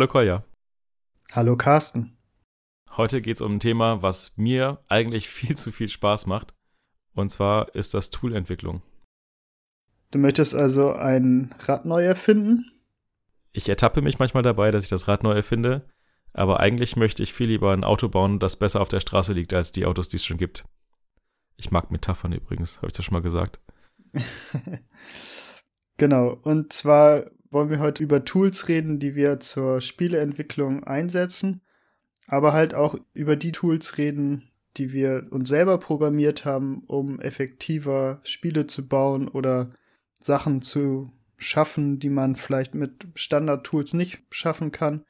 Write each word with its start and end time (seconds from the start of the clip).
Hallo 0.00 0.08
Kolja. 0.08 0.44
Hallo 1.32 1.58
Carsten. 1.58 2.16
Heute 2.96 3.20
geht 3.20 3.36
es 3.36 3.42
um 3.42 3.56
ein 3.56 3.60
Thema, 3.60 4.00
was 4.00 4.34
mir 4.38 4.82
eigentlich 4.88 5.28
viel 5.28 5.58
zu 5.58 5.72
viel 5.72 5.88
Spaß 5.88 6.24
macht. 6.24 6.54
Und 7.12 7.28
zwar 7.28 7.74
ist 7.74 7.92
das 7.92 8.08
Toolentwicklung. 8.08 8.80
Du 10.10 10.18
möchtest 10.18 10.54
also 10.54 10.94
ein 10.94 11.54
Rad 11.58 11.84
neu 11.84 12.02
erfinden? 12.02 12.72
Ich 13.52 13.68
ertappe 13.68 14.00
mich 14.00 14.18
manchmal 14.18 14.42
dabei, 14.42 14.70
dass 14.70 14.84
ich 14.84 14.88
das 14.88 15.06
Rad 15.06 15.22
neu 15.22 15.32
erfinde, 15.32 15.86
aber 16.32 16.60
eigentlich 16.60 16.96
möchte 16.96 17.22
ich 17.22 17.34
viel 17.34 17.48
lieber 17.48 17.74
ein 17.74 17.84
Auto 17.84 18.08
bauen, 18.08 18.38
das 18.38 18.56
besser 18.56 18.80
auf 18.80 18.88
der 18.88 19.00
Straße 19.00 19.34
liegt 19.34 19.52
als 19.52 19.70
die 19.70 19.84
Autos, 19.84 20.08
die 20.08 20.16
es 20.16 20.24
schon 20.24 20.38
gibt. 20.38 20.64
Ich 21.58 21.70
mag 21.72 21.90
Metaphern 21.90 22.32
übrigens, 22.32 22.78
habe 22.78 22.86
ich 22.86 22.94
das 22.94 23.04
schon 23.04 23.16
mal 23.16 23.22
gesagt. 23.22 23.60
genau, 25.98 26.38
und 26.42 26.72
zwar 26.72 27.26
wollen 27.50 27.70
wir 27.70 27.80
heute 27.80 28.02
über 28.02 28.24
Tools 28.24 28.68
reden, 28.68 28.98
die 28.98 29.14
wir 29.14 29.40
zur 29.40 29.80
Spieleentwicklung 29.80 30.84
einsetzen, 30.84 31.62
aber 32.26 32.52
halt 32.52 32.74
auch 32.74 32.96
über 33.12 33.36
die 33.36 33.52
Tools 33.52 33.98
reden, 33.98 34.50
die 34.76 34.92
wir 34.92 35.26
uns 35.30 35.48
selber 35.48 35.78
programmiert 35.78 36.44
haben, 36.44 36.84
um 36.86 37.20
effektiver 37.20 38.20
Spiele 38.22 38.66
zu 38.66 38.86
bauen 38.86 39.28
oder 39.28 39.72
Sachen 40.20 40.62
zu 40.62 41.12
schaffen, 41.36 41.98
die 41.98 42.10
man 42.10 42.36
vielleicht 42.36 42.74
mit 42.74 43.08
Standard-Tools 43.14 43.94
nicht 43.94 44.22
schaffen 44.30 44.70
kann. 44.70 45.04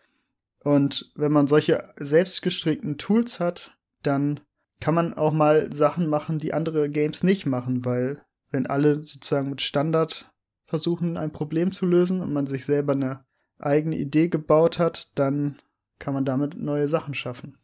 Und 0.63 1.11
wenn 1.15 1.33
man 1.33 1.47
solche 1.47 1.93
selbstgestrickten 1.99 2.97
Tools 2.99 3.41
hat, 3.41 3.77
dann 4.03 4.41
kann 4.81 4.95
man 4.95 5.15
auch 5.15 5.33
mal 5.33 5.73
Sachen 5.73 6.07
machen, 6.07 6.39
die 6.39 6.55
andere 6.55 6.89
Games 6.89 7.23
nicht 7.23 7.45
machen, 7.45 7.85
weil 7.85 8.23
wenn 8.51 8.67
alle 8.67 8.97
sozusagen 8.97 9.51
mit 9.51 9.61
Standard 9.61 10.30
versuchen, 10.71 11.17
ein 11.17 11.33
Problem 11.33 11.73
zu 11.73 11.85
lösen 11.85 12.23
und 12.23 12.33
man 12.33 12.47
sich 12.47 12.65
selber 12.65 12.93
eine 12.93 13.25
eigene 13.59 13.97
Idee 13.97 14.29
gebaut 14.29 14.79
hat, 14.79 15.11
dann 15.17 15.59
kann 15.99 16.15
man 16.15 16.25
damit 16.25 16.57
neue 16.57 16.89
Sachen 16.89 17.13
schaffen. 17.13 17.59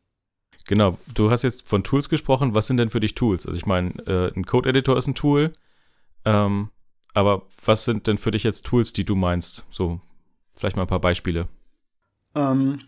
Genau, 0.66 0.98
du 1.14 1.30
hast 1.30 1.42
jetzt 1.42 1.68
von 1.68 1.84
Tools 1.84 2.08
gesprochen. 2.08 2.54
Was 2.54 2.66
sind 2.66 2.78
denn 2.78 2.90
für 2.90 3.00
dich 3.00 3.14
Tools? 3.14 3.46
Also 3.46 3.56
ich 3.56 3.64
meine, 3.64 3.90
äh, 4.06 4.32
ein 4.36 4.44
Code-Editor 4.44 4.96
ist 4.98 5.06
ein 5.06 5.14
Tool. 5.14 5.52
Ähm, 6.24 6.70
aber 7.14 7.42
was 7.64 7.84
sind 7.84 8.08
denn 8.08 8.18
für 8.18 8.32
dich 8.32 8.42
jetzt 8.42 8.66
Tools, 8.66 8.92
die 8.92 9.04
du 9.04 9.14
meinst? 9.14 9.64
So, 9.70 10.00
vielleicht 10.54 10.76
mal 10.76 10.82
ein 10.82 10.88
paar 10.88 11.00
Beispiele. 11.00 11.46
Ähm, 12.34 12.80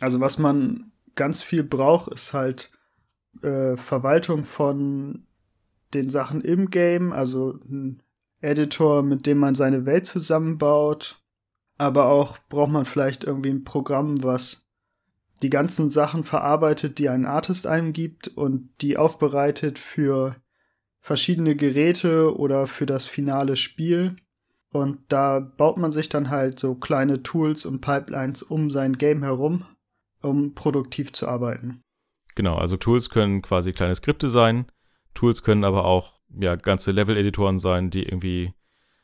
also 0.00 0.20
was 0.20 0.38
man 0.38 0.92
ganz 1.14 1.42
viel 1.42 1.62
braucht, 1.62 2.10
ist 2.12 2.32
halt 2.32 2.70
äh, 3.42 3.76
Verwaltung 3.76 4.44
von 4.44 5.26
den 5.92 6.08
Sachen 6.08 6.40
im 6.40 6.70
Game, 6.70 7.12
also 7.12 7.60
ein 7.68 8.02
Editor, 8.46 9.02
mit 9.02 9.26
dem 9.26 9.38
man 9.38 9.54
seine 9.54 9.84
Welt 9.86 10.06
zusammenbaut. 10.06 11.20
Aber 11.78 12.06
auch 12.06 12.38
braucht 12.48 12.70
man 12.70 12.84
vielleicht 12.84 13.24
irgendwie 13.24 13.50
ein 13.50 13.64
Programm, 13.64 14.22
was 14.22 14.66
die 15.42 15.50
ganzen 15.50 15.90
Sachen 15.90 16.24
verarbeitet, 16.24 16.98
die 16.98 17.08
ein 17.08 17.26
Artist 17.26 17.66
einem 17.66 17.92
gibt 17.92 18.28
und 18.28 18.70
die 18.80 18.96
aufbereitet 18.96 19.78
für 19.78 20.36
verschiedene 21.00 21.54
Geräte 21.54 22.36
oder 22.36 22.66
für 22.66 22.86
das 22.86 23.06
finale 23.06 23.56
Spiel. 23.56 24.16
Und 24.72 25.00
da 25.08 25.40
baut 25.40 25.76
man 25.76 25.92
sich 25.92 26.08
dann 26.08 26.30
halt 26.30 26.58
so 26.58 26.74
kleine 26.74 27.22
Tools 27.22 27.66
und 27.66 27.80
Pipelines 27.80 28.42
um 28.42 28.70
sein 28.70 28.98
Game 28.98 29.22
herum, 29.22 29.64
um 30.22 30.54
produktiv 30.54 31.12
zu 31.12 31.28
arbeiten. 31.28 31.82
Genau, 32.34 32.56
also 32.56 32.76
Tools 32.76 33.10
können 33.10 33.42
quasi 33.42 33.72
kleine 33.72 33.94
Skripte 33.94 34.28
sein. 34.28 34.66
Tools 35.14 35.42
können 35.42 35.64
aber 35.64 35.84
auch 35.84 36.15
ja, 36.28 36.56
ganze 36.56 36.90
Level-Editoren 36.90 37.58
sein, 37.58 37.90
die 37.90 38.04
irgendwie 38.04 38.52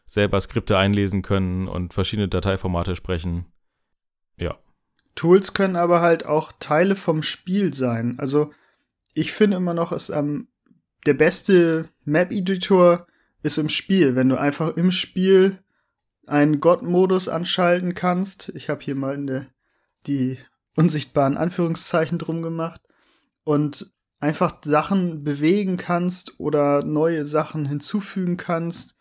selber 0.06 0.41
Skripte 0.41 0.77
einlesen 0.77 1.22
können 1.22 1.69
und 1.69 1.94
verschiedene 1.94 2.28
Dateiformate 2.28 2.97
sprechen. 2.97 3.47
Ja. 4.37 4.59
Tools 5.15 5.55
können 5.55 5.77
aber 5.77 6.00
halt 6.00 6.27
auch 6.27 6.53
Teile 6.59 6.97
vom 6.97 7.22
Spiel 7.22 7.75
sein. 7.75 8.19
Also 8.19 8.53
ich 9.15 9.32
finde 9.32 9.56
immer 9.59 9.75
noch, 9.75 9.93
es 9.93 10.11
am 10.11 10.49
der 11.06 11.15
beste 11.15 11.88
Map-Editor 12.05 13.06
ist 13.43 13.59
im 13.59 13.69
Spiel, 13.69 14.15
wenn 14.15 14.28
du 14.28 14.38
einfach 14.38 14.77
im 14.77 14.91
Spiel 14.91 15.59
einen 16.27 16.61
God-Modus 16.61 17.28
anschalten 17.28 17.94
kannst. 17.94 18.50
Ich 18.55 18.69
habe 18.69 18.82
hier 18.82 18.94
mal 18.94 19.15
eine, 19.15 19.49
die 20.06 20.38
unsichtbaren 20.77 21.37
Anführungszeichen 21.37 22.19
drum 22.19 22.43
gemacht 22.43 22.81
und 23.44 23.92
einfach 24.22 24.59
Sachen 24.62 25.25
bewegen 25.25 25.77
kannst 25.77 26.38
oder 26.38 26.84
neue 26.84 27.27
Sachen 27.27 27.66
hinzufügen 27.66 28.37
kannst. 28.37 28.94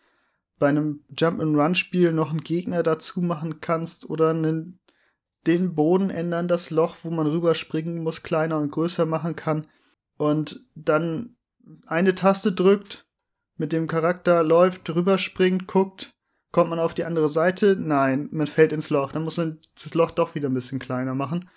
Bei 0.58 0.68
einem 0.68 1.04
Jump-and-Run-Spiel 1.16 2.12
noch 2.12 2.30
einen 2.30 2.42
Gegner 2.42 2.82
dazu 2.82 3.22
machen 3.22 3.60
kannst 3.60 4.10
oder 4.10 4.30
einen, 4.30 4.80
den 5.46 5.76
Boden 5.76 6.10
ändern, 6.10 6.48
das 6.48 6.70
Loch, 6.70 6.96
wo 7.04 7.10
man 7.10 7.28
rüberspringen 7.28 8.02
muss, 8.02 8.24
kleiner 8.24 8.58
und 8.58 8.72
größer 8.72 9.06
machen 9.06 9.36
kann. 9.36 9.68
Und 10.16 10.66
dann 10.74 11.36
eine 11.86 12.16
Taste 12.16 12.50
drückt, 12.50 13.06
mit 13.56 13.72
dem 13.72 13.86
Charakter 13.86 14.42
läuft, 14.42 14.88
drüber 14.88 15.18
springt, 15.18 15.68
guckt, 15.68 16.10
kommt 16.50 16.70
man 16.70 16.80
auf 16.80 16.94
die 16.94 17.04
andere 17.04 17.28
Seite? 17.28 17.76
Nein, 17.78 18.28
man 18.32 18.48
fällt 18.48 18.72
ins 18.72 18.90
Loch. 18.90 19.12
Dann 19.12 19.22
muss 19.22 19.36
man 19.36 19.60
das 19.80 19.94
Loch 19.94 20.10
doch 20.10 20.34
wieder 20.34 20.48
ein 20.48 20.54
bisschen 20.54 20.80
kleiner 20.80 21.14
machen 21.14 21.48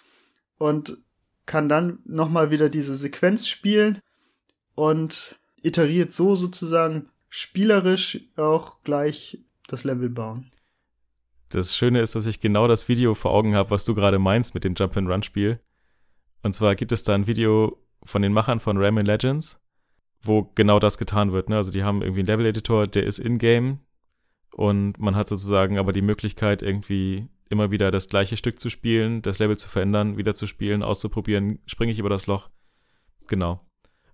und 0.60 1.00
kann 1.46 1.70
dann 1.70 2.00
nochmal 2.06 2.52
wieder 2.52 2.70
diese 2.70 2.96
Sequenz 2.96 3.48
spielen 3.48 4.00
und 4.74 5.36
iteriert 5.62 6.12
so 6.12 6.36
sozusagen 6.36 7.10
spielerisch 7.30 8.20
auch 8.36 8.82
gleich 8.84 9.40
das 9.68 9.84
Level 9.84 10.10
bauen. 10.10 10.52
Das 11.50 11.76
Schöne 11.76 12.02
ist, 12.02 12.16
dass 12.16 12.26
ich 12.26 12.42
genau 12.42 12.68
das 12.68 12.88
Video 12.90 13.14
vor 13.14 13.32
Augen 13.32 13.56
habe, 13.56 13.70
was 13.70 13.86
du 13.86 13.96
gerade 13.96 14.20
meinst 14.20 14.54
mit 14.54 14.64
dem 14.64 14.74
Jump-and-Run-Spiel. 14.76 15.60
Und 16.44 16.54
zwar 16.54 16.76
gibt 16.76 16.92
es 16.92 17.04
da 17.04 17.14
ein 17.16 17.28
Video 17.28 17.78
von 18.04 18.22
den 18.22 18.34
Machern 18.34 18.60
von 18.60 18.78
Rayman 18.78 19.06
Legends, 19.06 19.60
wo 20.22 20.52
genau 20.56 20.80
das 20.80 20.98
getan 20.98 21.32
wird. 21.32 21.50
Ne? 21.50 21.58
Also 21.58 21.72
die 21.72 21.84
haben 21.84 22.02
irgendwie 22.02 22.22
einen 22.22 22.28
Level-Editor, 22.28 22.88
der 22.88 23.04
ist 23.04 23.20
in-game 23.20 23.80
und 24.52 25.00
man 25.00 25.16
hat 25.16 25.28
sozusagen 25.28 25.78
aber 25.78 25.94
die 25.94 26.02
Möglichkeit, 26.02 26.62
irgendwie 26.62 27.28
immer 27.50 27.72
wieder 27.72 27.92
das 27.92 28.08
gleiche 28.08 28.38
Stück 28.38 28.60
zu 28.60 28.70
spielen, 28.70 29.22
das 29.22 29.40
Level 29.40 29.58
zu 29.58 29.70
verändern, 29.70 30.18
wieder 30.18 30.34
zu 30.34 30.48
spielen, 30.48 30.84
auszuprobieren, 30.84 31.60
springe 31.66 31.92
ich 31.92 32.00
über 32.00 32.10
das 32.10 32.28
Loch. 32.28 32.50
Genau. 33.28 33.66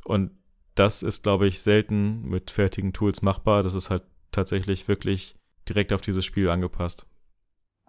Und 0.03 0.31
das 0.75 1.03
ist, 1.03 1.23
glaube 1.23 1.47
ich, 1.47 1.61
selten 1.61 2.27
mit 2.27 2.51
fertigen 2.51 2.93
Tools 2.93 3.21
machbar. 3.21 3.63
Das 3.63 3.75
ist 3.75 3.89
halt 3.89 4.03
tatsächlich 4.31 4.87
wirklich 4.87 5.35
direkt 5.67 5.93
auf 5.93 6.01
dieses 6.01 6.25
Spiel 6.25 6.49
angepasst. 6.49 7.05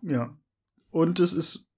Ja. 0.03 0.37
Und 0.91 1.21
es 1.21 1.33
ist 1.33 1.69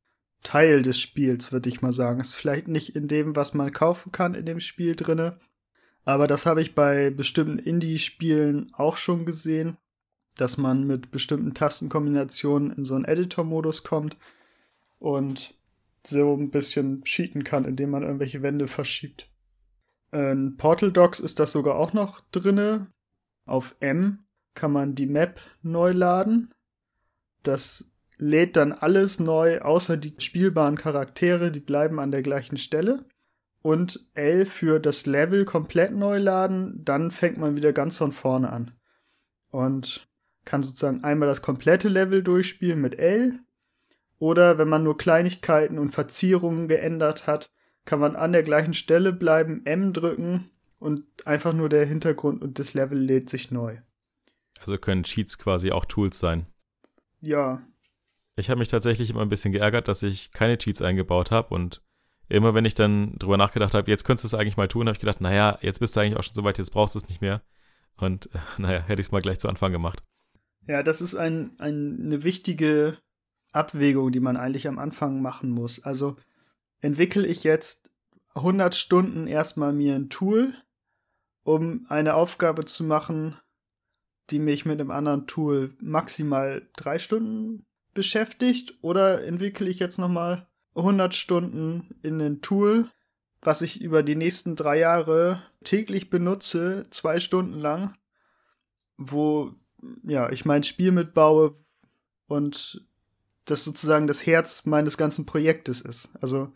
Teil 0.43 0.83
des 0.83 0.99
Spiels, 0.99 1.53
würde 1.53 1.69
ich 1.69 1.83
mal 1.83 1.93
sagen. 1.93 2.21
Es 2.21 2.31
ist 2.31 2.37
vielleicht 2.37 2.69
nicht 2.69 2.97
in 2.97 3.09
dem, 3.09 3.37
was 3.37 3.55
man 3.55 3.73
kaufen 3.73 4.13
kann 4.13 4.35
in 4.35 4.45
dem 4.45 4.61
Spiel 4.61 4.97
drinne, 4.97 5.39
aber 6.05 6.27
das 6.27 6.47
habe 6.47 6.61
ich 6.61 6.75
bei 6.75 7.11
bestimmten 7.11 7.59
Indie-Spielen 7.59 8.73
auch 8.75 8.97
schon 8.97 9.25
gesehen, 9.25 9.79
dass 10.37 10.57
man 10.57 10.85
mit 10.85 11.11
bestimmten 11.11 11.55
Tastenkombinationen 11.55 12.71
in 12.73 12.85
so 12.85 12.95
einen 12.95 13.05
Editor-Modus 13.05 13.85
kommt 13.85 14.17
und 14.99 15.55
so 16.07 16.35
ein 16.35 16.51
bisschen 16.51 17.05
cheaten 17.05 17.45
kann, 17.45 17.65
indem 17.65 17.91
man 17.91 18.03
irgendwelche 18.03 18.43
Wände 18.43 18.69
verschiebt. 18.69 19.31
In 20.13 20.57
Portal 20.57 20.93
Docs 20.93 21.21
ist 21.21 21.41
das 21.41 21.53
sogar 21.53 21.77
auch 21.77 21.93
noch 21.93 22.21
drinne. 22.31 22.89
Auf 23.47 23.77
M 23.81 24.21
kann 24.55 24.73
man 24.73 24.95
die 24.95 25.07
Map 25.07 25.41
neu 25.63 25.93
laden. 25.93 26.53
Das 27.43 27.91
lädt 28.17 28.57
dann 28.57 28.73
alles 28.73 29.21
neu, 29.21 29.61
außer 29.61 29.97
die 29.97 30.15
spielbaren 30.19 30.77
Charaktere, 30.77 31.51
die 31.51 31.61
bleiben 31.61 31.99
an 31.99 32.11
der 32.11 32.23
gleichen 32.23 32.57
Stelle 32.57 33.05
und 33.65 34.07
L 34.13 34.45
für 34.45 34.79
das 34.79 35.07
Level 35.07 35.47
komplett 35.47 35.93
neu 35.93 36.19
laden, 36.19 36.85
dann 36.85 37.11
fängt 37.11 37.39
man 37.39 37.57
wieder 37.57 37.73
ganz 37.73 37.97
von 37.97 38.13
vorne 38.13 38.53
an. 38.53 38.73
Und 39.49 40.07
kann 40.45 40.63
sozusagen 40.63 41.05
einmal 41.05 41.29
das 41.29 41.43
komplette 41.43 41.89
Level 41.89 42.23
durchspielen 42.23 42.81
mit 42.81 42.99
L. 42.99 43.41
Oder 44.19 44.59
wenn 44.59 44.69
man 44.69 44.83
nur 44.83 44.97
Kleinigkeiten 44.97 45.79
und 45.79 45.93
Verzierungen 45.93 46.69
geändert 46.69 47.27
hat, 47.27 47.51
kann 47.85 48.01
man 48.01 48.17
an 48.17 48.33
der 48.33 48.43
gleichen 48.43 48.75
Stelle 48.75 49.13
bleiben, 49.13 49.63
M 49.67 49.93
drücken 49.93 50.51
und 50.79 51.03
einfach 51.27 51.53
nur 51.53 51.69
der 51.69 51.85
Hintergrund 51.87 52.43
und 52.43 52.59
das 52.59 52.75
Level 52.75 52.99
lädt 52.99 53.29
sich 53.29 53.51
neu. 53.51 53.79
Also 54.61 54.79
können 54.79 55.03
Cheats 55.03 55.39
quasi 55.39 55.73
auch 55.73 55.85
Tools 55.85 56.19
sein. 56.19 56.47
Ja. 57.21 57.63
Ich 58.37 58.51
habe 58.51 58.59
mich 58.59 58.69
tatsächlich 58.69 59.11
immer 59.11 59.23
ein 59.23 59.29
bisschen 59.29 59.53
geärgert, 59.53 59.89
dass 59.89 60.03
ich 60.03 60.31
keine 60.31 60.59
Cheats 60.59 60.83
eingebaut 60.83 61.31
habe 61.31 61.55
und 61.55 61.83
immer 62.29 62.55
wenn 62.55 62.65
ich 62.65 62.75
dann 62.75 63.17
drüber 63.19 63.37
nachgedacht 63.37 63.75
habe, 63.75 63.91
jetzt 63.91 64.05
könntest 64.05 64.25
du 64.25 64.27
es 64.29 64.41
eigentlich 64.41 64.57
mal 64.57 64.69
tun, 64.69 64.87
habe 64.87 64.95
ich 64.95 65.01
gedacht, 65.01 65.21
naja, 65.21 65.59
jetzt 65.61 65.81
bist 65.81 65.97
du 65.97 66.01
eigentlich 66.01 66.19
auch 66.19 66.23
schon 66.23 66.35
so 66.35 66.45
weit, 66.45 66.59
jetzt 66.59 66.71
brauchst 66.71 66.95
du 66.95 66.99
es 66.99 67.09
nicht 67.09 67.21
mehr. 67.21 67.43
Und 67.97 68.29
naja, 68.59 68.81
hätte 68.81 69.01
ich 69.01 69.09
es 69.09 69.13
mal 69.13 69.21
gleich 69.21 69.39
zu 69.39 69.49
Anfang 69.49 69.73
gemacht. 69.73 70.03
Ja, 70.67 70.83
das 70.83 71.01
ist 71.01 71.15
ein, 71.15 71.53
ein, 71.59 72.01
eine 72.01 72.23
wichtige 72.23 72.99
Abwägung, 73.53 74.13
die 74.13 74.21
man 74.21 74.37
eigentlich 74.37 74.67
am 74.67 74.79
Anfang 74.79 75.21
machen 75.21 75.51
muss. 75.51 75.83
Also 75.83 76.17
entwickle 76.81 77.27
ich 77.27 77.45
jetzt 77.45 77.91
100 78.35 78.75
Stunden 78.75 79.27
erstmal 79.27 79.73
mir 79.73 79.95
ein 79.95 80.09
Tool, 80.09 80.55
um 81.43 81.87
eine 81.89 82.15
Aufgabe 82.15 82.65
zu 82.65 82.85
machen, 82.85 83.37
die 84.31 84.39
mich 84.39 84.65
mit 84.65 84.81
einem 84.81 84.91
anderen 84.91 85.27
Tool 85.27 85.77
maximal 85.81 86.67
drei 86.77 86.99
Stunden 86.99 87.67
beschäftigt 87.93 88.79
oder 88.81 89.25
entwickle 89.25 89.69
ich 89.69 89.79
jetzt 89.79 89.99
nochmal 89.99 90.49
100 90.75 91.15
Stunden 91.15 91.95
in 92.03 92.21
ein 92.21 92.41
Tool, 92.41 92.91
was 93.43 93.63
ich 93.63 93.81
über 93.81 94.03
die 94.03 94.17
nächsten 94.17 94.57
drei 94.57 94.79
Jahre 94.79 95.43
täglich 95.63 96.11
benutze, 96.11 96.85
zwei 96.91 97.21
Stunden 97.21 97.61
lang, 97.61 97.97
wo 98.97 99.55
ja 100.03 100.31
ich 100.31 100.45
mein 100.45 100.63
Spiel 100.63 100.93
mitbaue 100.93 101.57
und 102.27 102.87
das 103.45 103.65
sozusagen 103.65 104.07
das 104.07 104.27
Herz 104.27 104.65
meines 104.65 104.97
ganzen 104.97 105.27
Projektes 105.27 105.81
ist. 105.81 106.11
Also 106.21 106.53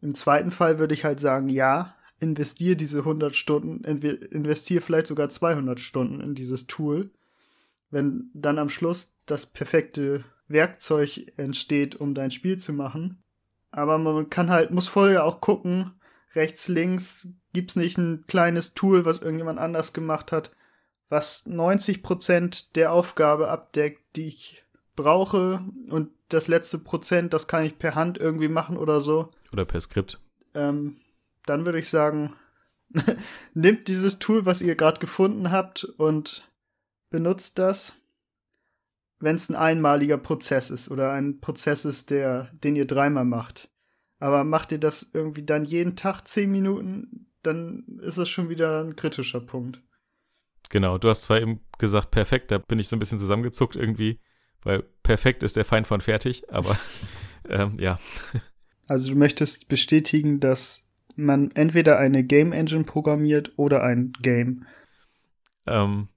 im 0.00 0.14
zweiten 0.14 0.50
Fall 0.50 0.78
würde 0.78 0.94
ich 0.94 1.04
halt 1.04 1.18
sagen, 1.18 1.48
ja, 1.48 1.94
investiere 2.20 2.76
diese 2.76 3.00
100 3.00 3.34
Stunden, 3.34 3.84
investiere 3.84 4.80
vielleicht 4.80 5.06
sogar 5.06 5.28
200 5.28 5.80
Stunden 5.80 6.20
in 6.20 6.34
dieses 6.34 6.66
Tool. 6.66 7.10
Wenn 7.90 8.30
dann 8.34 8.58
am 8.58 8.68
Schluss 8.68 9.14
das 9.26 9.46
perfekte 9.46 10.24
Werkzeug 10.48 11.32
entsteht, 11.36 11.96
um 11.96 12.14
dein 12.14 12.30
Spiel 12.30 12.58
zu 12.58 12.72
machen. 12.72 13.22
Aber 13.70 13.98
man 13.98 14.30
kann 14.30 14.50
halt, 14.50 14.70
muss 14.70 14.86
vorher 14.86 15.24
auch 15.24 15.40
gucken, 15.40 15.92
rechts, 16.34 16.68
links, 16.68 17.28
gibt's 17.52 17.76
nicht 17.76 17.98
ein 17.98 18.24
kleines 18.26 18.74
Tool, 18.74 19.04
was 19.04 19.20
irgendjemand 19.20 19.58
anders 19.58 19.92
gemacht 19.92 20.32
hat, 20.32 20.54
was 21.08 21.46
90% 21.46 22.72
der 22.74 22.92
Aufgabe 22.92 23.48
abdeckt, 23.48 24.00
die 24.16 24.26
ich 24.26 24.64
brauche 24.96 25.62
und 25.88 26.10
das 26.28 26.48
letzte 26.48 26.78
Prozent, 26.78 27.32
das 27.32 27.48
kann 27.48 27.64
ich 27.64 27.78
per 27.78 27.94
Hand 27.94 28.18
irgendwie 28.18 28.48
machen 28.48 28.76
oder 28.76 29.00
so. 29.00 29.30
Oder 29.52 29.64
per 29.64 29.80
Skript. 29.80 30.20
Ähm, 30.54 30.96
dann 31.46 31.66
würde 31.66 31.78
ich 31.78 31.88
sagen, 31.88 32.34
nimmt 33.54 33.88
dieses 33.88 34.18
Tool, 34.18 34.46
was 34.46 34.62
ihr 34.62 34.74
gerade 34.74 35.00
gefunden 35.00 35.50
habt 35.50 35.84
und 35.84 36.48
benutzt 37.10 37.58
das, 37.58 37.94
wenn 39.20 39.36
es 39.36 39.48
ein 39.48 39.56
einmaliger 39.56 40.18
Prozess 40.18 40.70
ist 40.70 40.90
oder 40.90 41.12
ein 41.12 41.40
Prozess 41.40 41.84
ist, 41.84 42.10
der, 42.10 42.50
den 42.52 42.76
ihr 42.76 42.86
dreimal 42.86 43.24
macht. 43.24 43.70
Aber 44.18 44.44
macht 44.44 44.72
ihr 44.72 44.78
das 44.78 45.10
irgendwie 45.12 45.44
dann 45.44 45.64
jeden 45.64 45.96
Tag 45.96 46.26
zehn 46.26 46.50
Minuten, 46.50 47.26
dann 47.42 47.84
ist 48.02 48.16
es 48.16 48.28
schon 48.28 48.48
wieder 48.48 48.82
ein 48.82 48.96
kritischer 48.96 49.40
Punkt. 49.40 49.80
Genau, 50.70 50.98
du 50.98 51.08
hast 51.08 51.24
zwar 51.24 51.40
eben 51.40 51.60
gesagt, 51.78 52.10
perfekt, 52.10 52.50
da 52.50 52.58
bin 52.58 52.78
ich 52.78 52.88
so 52.88 52.96
ein 52.96 52.98
bisschen 52.98 53.18
zusammengezuckt 53.18 53.76
irgendwie, 53.76 54.20
weil 54.62 54.82
perfekt 55.02 55.42
ist 55.42 55.56
der 55.56 55.64
Feind 55.64 55.86
von 55.86 56.00
fertig, 56.00 56.50
aber 56.50 56.78
ähm, 57.48 57.78
ja. 57.78 57.98
Also 58.88 59.12
du 59.12 59.18
möchtest 59.18 59.68
bestätigen, 59.68 60.40
dass 60.40 60.88
man 61.16 61.50
entweder 61.54 61.98
eine 61.98 62.24
Game 62.24 62.52
Engine 62.52 62.84
programmiert 62.84 63.52
oder 63.56 63.82
ein 63.82 64.12
Game. 64.20 64.66
Ähm, 65.66 66.08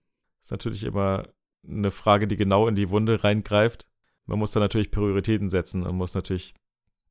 ist 0.42 0.52
natürlich 0.52 0.84
immer 0.84 1.28
eine 1.68 1.92
Frage, 1.92 2.28
die 2.28 2.38
genau 2.38 2.68
in 2.68 2.76
die 2.76 2.90
Wunde 2.90 3.24
reingreift. 3.24 3.88
Man 4.26 4.40
muss 4.40 4.52
da 4.52 4.60
natürlich 4.60 4.92
Prioritäten 4.92 5.50
setzen 5.50 5.84
und 5.84 5.96
muss 5.96 6.14
natürlich 6.14 6.54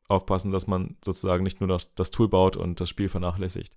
aufpassen, 0.08 0.50
dass 0.50 0.66
man 0.66 0.96
sozusagen 1.04 1.44
nicht 1.44 1.60
nur 1.60 1.68
noch 1.68 1.82
das 1.94 2.10
Tool 2.10 2.28
baut 2.28 2.56
und 2.56 2.80
das 2.80 2.88
Spiel 2.88 3.08
vernachlässigt. 3.08 3.76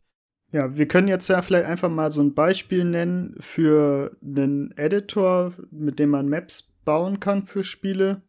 Ja, 0.52 0.76
wir 0.76 0.88
können 0.88 1.08
jetzt 1.08 1.28
ja 1.28 1.42
vielleicht 1.42 1.66
einfach 1.66 1.90
mal 1.90 2.10
so 2.10 2.22
ein 2.22 2.34
Beispiel 2.34 2.84
nennen 2.84 3.36
für 3.40 4.18
einen 4.24 4.76
Editor, 4.78 5.54
mit 5.70 6.00
dem 6.00 6.10
man 6.10 6.28
Maps 6.28 6.68
bauen 6.86 7.20
kann 7.20 7.46
für 7.46 7.64
Spiele, 7.64 8.24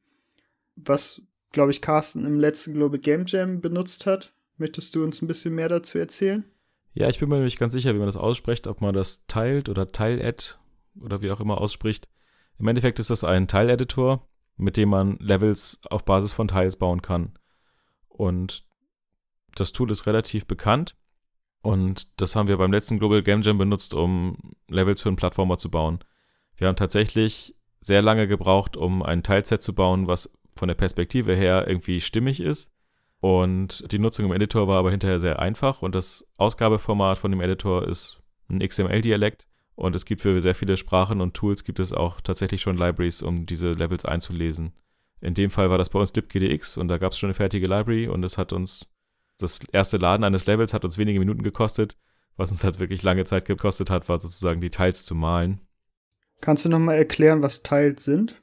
was, 0.76 1.22
glaube 1.52 1.70
ich, 1.70 1.80
Carsten 1.80 2.26
im 2.26 2.38
letzten 2.38 2.74
Global 2.74 2.98
Game 2.98 3.24
Jam 3.26 3.60
benutzt 3.60 4.04
hat. 4.04 4.34
Möchtest 4.58 4.94
du 4.94 5.02
uns 5.02 5.22
ein 5.22 5.28
bisschen 5.28 5.54
mehr 5.54 5.70
dazu 5.70 5.98
erzählen? 5.98 6.44
Ja, 6.92 7.08
ich 7.08 7.18
bin 7.18 7.30
mir 7.30 7.40
nicht 7.40 7.58
ganz 7.58 7.72
sicher, 7.72 7.94
wie 7.94 7.98
man 7.98 8.08
das 8.08 8.18
ausspricht, 8.18 8.66
ob 8.66 8.82
man 8.82 8.94
das 8.94 9.24
teilt 9.26 9.70
oder 9.70 9.88
Tile-Add 9.88 10.56
oder 11.00 11.22
wie 11.22 11.30
auch 11.30 11.40
immer 11.40 11.58
ausspricht. 11.58 12.08
Im 12.58 12.68
Endeffekt 12.68 12.98
ist 12.98 13.08
das 13.08 13.24
ein 13.24 13.48
Tile-Editor, 13.48 14.28
mit 14.56 14.76
dem 14.76 14.90
man 14.90 15.16
Levels 15.20 15.80
auf 15.88 16.04
Basis 16.04 16.32
von 16.32 16.48
Tiles 16.48 16.76
bauen 16.76 17.00
kann. 17.00 17.38
Und 18.08 18.66
das 19.54 19.72
Tool 19.72 19.90
ist 19.90 20.06
relativ 20.06 20.46
bekannt. 20.46 20.94
Und 21.62 22.20
das 22.20 22.36
haben 22.36 22.48
wir 22.48 22.56
beim 22.56 22.72
letzten 22.72 22.98
Global 22.98 23.22
Game 23.22 23.42
Jam 23.42 23.58
benutzt, 23.58 23.94
um 23.94 24.36
Levels 24.68 25.00
für 25.00 25.08
einen 25.08 25.16
Plattformer 25.16 25.58
zu 25.58 25.70
bauen. 25.70 25.98
Wir 26.56 26.68
haben 26.68 26.76
tatsächlich 26.76 27.54
sehr 27.80 28.02
lange 28.02 28.26
gebraucht, 28.26 28.76
um 28.76 29.02
ein 29.02 29.22
Teilset 29.22 29.62
zu 29.62 29.74
bauen, 29.74 30.06
was 30.06 30.32
von 30.56 30.68
der 30.68 30.74
Perspektive 30.74 31.34
her 31.34 31.66
irgendwie 31.66 32.00
stimmig 32.00 32.40
ist. 32.40 32.72
Und 33.20 33.90
die 33.92 33.98
Nutzung 33.98 34.26
im 34.26 34.32
Editor 34.32 34.68
war 34.68 34.78
aber 34.78 34.90
hinterher 34.90 35.20
sehr 35.20 35.38
einfach. 35.38 35.82
Und 35.82 35.94
das 35.94 36.26
Ausgabeformat 36.38 37.18
von 37.18 37.30
dem 37.30 37.40
Editor 37.40 37.86
ist 37.86 38.22
ein 38.48 38.60
XML-Dialekt. 38.60 39.46
Und 39.74 39.96
es 39.96 40.04
gibt 40.04 40.20
für 40.20 40.38
sehr 40.40 40.54
viele 40.54 40.76
Sprachen 40.76 41.20
und 41.20 41.34
Tools 41.34 41.64
gibt 41.64 41.78
es 41.80 41.92
auch 41.92 42.20
tatsächlich 42.20 42.60
schon 42.60 42.76
Libraries, 42.76 43.22
um 43.22 43.46
diese 43.46 43.70
Levels 43.70 44.04
einzulesen. 44.04 44.72
In 45.22 45.34
dem 45.34 45.50
Fall 45.50 45.70
war 45.70 45.78
das 45.78 45.90
bei 45.90 45.98
uns 45.98 46.14
libgdx 46.14 46.76
und 46.76 46.88
da 46.88 46.98
gab 46.98 47.12
es 47.12 47.18
schon 47.18 47.28
eine 47.28 47.34
fertige 47.34 47.66
Library 47.66 48.08
und 48.08 48.22
es 48.22 48.36
hat 48.36 48.52
uns, 48.52 48.88
das 49.42 49.60
erste 49.72 49.96
Laden 49.96 50.24
eines 50.24 50.46
Levels 50.46 50.72
hat 50.72 50.84
uns 50.84 50.98
wenige 50.98 51.18
Minuten 51.18 51.42
gekostet. 51.42 51.96
Was 52.36 52.50
uns 52.50 52.64
halt 52.64 52.78
wirklich 52.78 53.02
lange 53.02 53.24
Zeit 53.24 53.44
gekostet 53.44 53.90
hat, 53.90 54.08
war 54.08 54.20
sozusagen 54.20 54.60
die 54.60 54.70
Teils 54.70 55.04
zu 55.04 55.14
malen. 55.14 55.60
Kannst 56.40 56.64
du 56.64 56.68
nochmal 56.68 56.96
erklären, 56.96 57.42
was 57.42 57.62
Tiles 57.62 58.04
sind? 58.04 58.40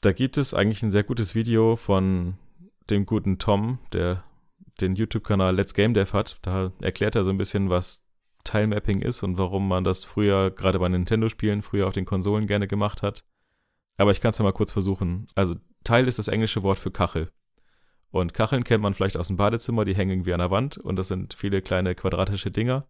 Da 0.00 0.12
gibt 0.12 0.38
es 0.38 0.54
eigentlich 0.54 0.82
ein 0.82 0.90
sehr 0.90 1.02
gutes 1.02 1.34
Video 1.34 1.76
von 1.76 2.34
dem 2.90 3.06
guten 3.06 3.38
Tom, 3.38 3.78
der 3.92 4.22
den 4.80 4.94
YouTube-Kanal 4.94 5.54
Let's 5.56 5.74
Game 5.74 5.94
Dev 5.94 6.12
hat. 6.12 6.38
Da 6.42 6.72
erklärt 6.80 7.16
er 7.16 7.24
so 7.24 7.30
ein 7.30 7.38
bisschen, 7.38 7.70
was 7.70 8.04
Tile-Mapping 8.44 9.00
ist 9.00 9.22
und 9.22 9.38
warum 9.38 9.66
man 9.66 9.84
das 9.84 10.04
früher, 10.04 10.50
gerade 10.50 10.78
bei 10.78 10.88
Nintendo-Spielen, 10.88 11.62
früher 11.62 11.86
auf 11.86 11.94
den 11.94 12.04
Konsolen 12.04 12.46
gerne 12.46 12.66
gemacht 12.66 13.02
hat. 13.02 13.24
Aber 13.96 14.10
ich 14.10 14.20
kann 14.20 14.30
es 14.30 14.38
ja 14.38 14.44
mal 14.44 14.52
kurz 14.52 14.72
versuchen. 14.72 15.28
Also, 15.34 15.56
Tile 15.84 16.06
ist 16.06 16.18
das 16.18 16.28
englische 16.28 16.62
Wort 16.62 16.78
für 16.78 16.90
Kachel. 16.90 17.30
Und 18.14 18.32
Kacheln 18.32 18.62
kennt 18.62 18.80
man 18.80 18.94
vielleicht 18.94 19.16
aus 19.16 19.26
dem 19.26 19.38
Badezimmer, 19.38 19.84
die 19.84 19.96
hängen 19.96 20.12
irgendwie 20.12 20.34
an 20.34 20.38
der 20.38 20.52
Wand 20.52 20.78
und 20.78 20.94
das 20.94 21.08
sind 21.08 21.34
viele 21.34 21.62
kleine 21.62 21.96
quadratische 21.96 22.52
Dinger, 22.52 22.86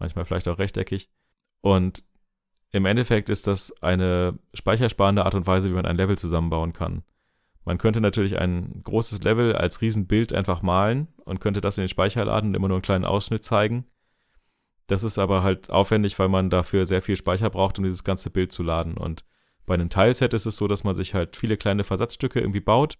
manchmal 0.00 0.24
vielleicht 0.24 0.48
auch 0.48 0.58
rechteckig. 0.58 1.10
Und 1.60 2.02
im 2.72 2.84
Endeffekt 2.84 3.28
ist 3.28 3.46
das 3.46 3.72
eine 3.84 4.36
speichersparende 4.54 5.24
Art 5.24 5.36
und 5.36 5.46
Weise, 5.46 5.70
wie 5.70 5.74
man 5.74 5.86
ein 5.86 5.94
Level 5.94 6.18
zusammenbauen 6.18 6.72
kann. 6.72 7.04
Man 7.64 7.78
könnte 7.78 8.00
natürlich 8.00 8.36
ein 8.40 8.80
großes 8.82 9.22
Level 9.22 9.54
als 9.54 9.80
Riesenbild 9.80 10.32
einfach 10.32 10.60
malen 10.60 11.06
und 11.24 11.38
könnte 11.38 11.60
das 11.60 11.78
in 11.78 11.82
den 11.82 11.88
Speicher 11.88 12.24
laden 12.24 12.48
und 12.48 12.56
immer 12.56 12.66
nur 12.66 12.78
einen 12.78 12.82
kleinen 12.82 13.04
Ausschnitt 13.04 13.44
zeigen. 13.44 13.86
Das 14.88 15.04
ist 15.04 15.20
aber 15.20 15.44
halt 15.44 15.70
aufwendig, 15.70 16.18
weil 16.18 16.30
man 16.30 16.50
dafür 16.50 16.84
sehr 16.84 17.00
viel 17.00 17.14
Speicher 17.14 17.48
braucht, 17.48 17.78
um 17.78 17.84
dieses 17.84 18.02
ganze 18.02 18.28
Bild 18.28 18.50
zu 18.50 18.64
laden. 18.64 18.96
Und 18.96 19.24
bei 19.66 19.74
einem 19.74 19.88
Teilset 19.88 20.34
ist 20.34 20.46
es 20.46 20.56
so, 20.56 20.66
dass 20.66 20.82
man 20.82 20.96
sich 20.96 21.14
halt 21.14 21.36
viele 21.36 21.56
kleine 21.56 21.84
Versatzstücke 21.84 22.40
irgendwie 22.40 22.58
baut. 22.58 22.98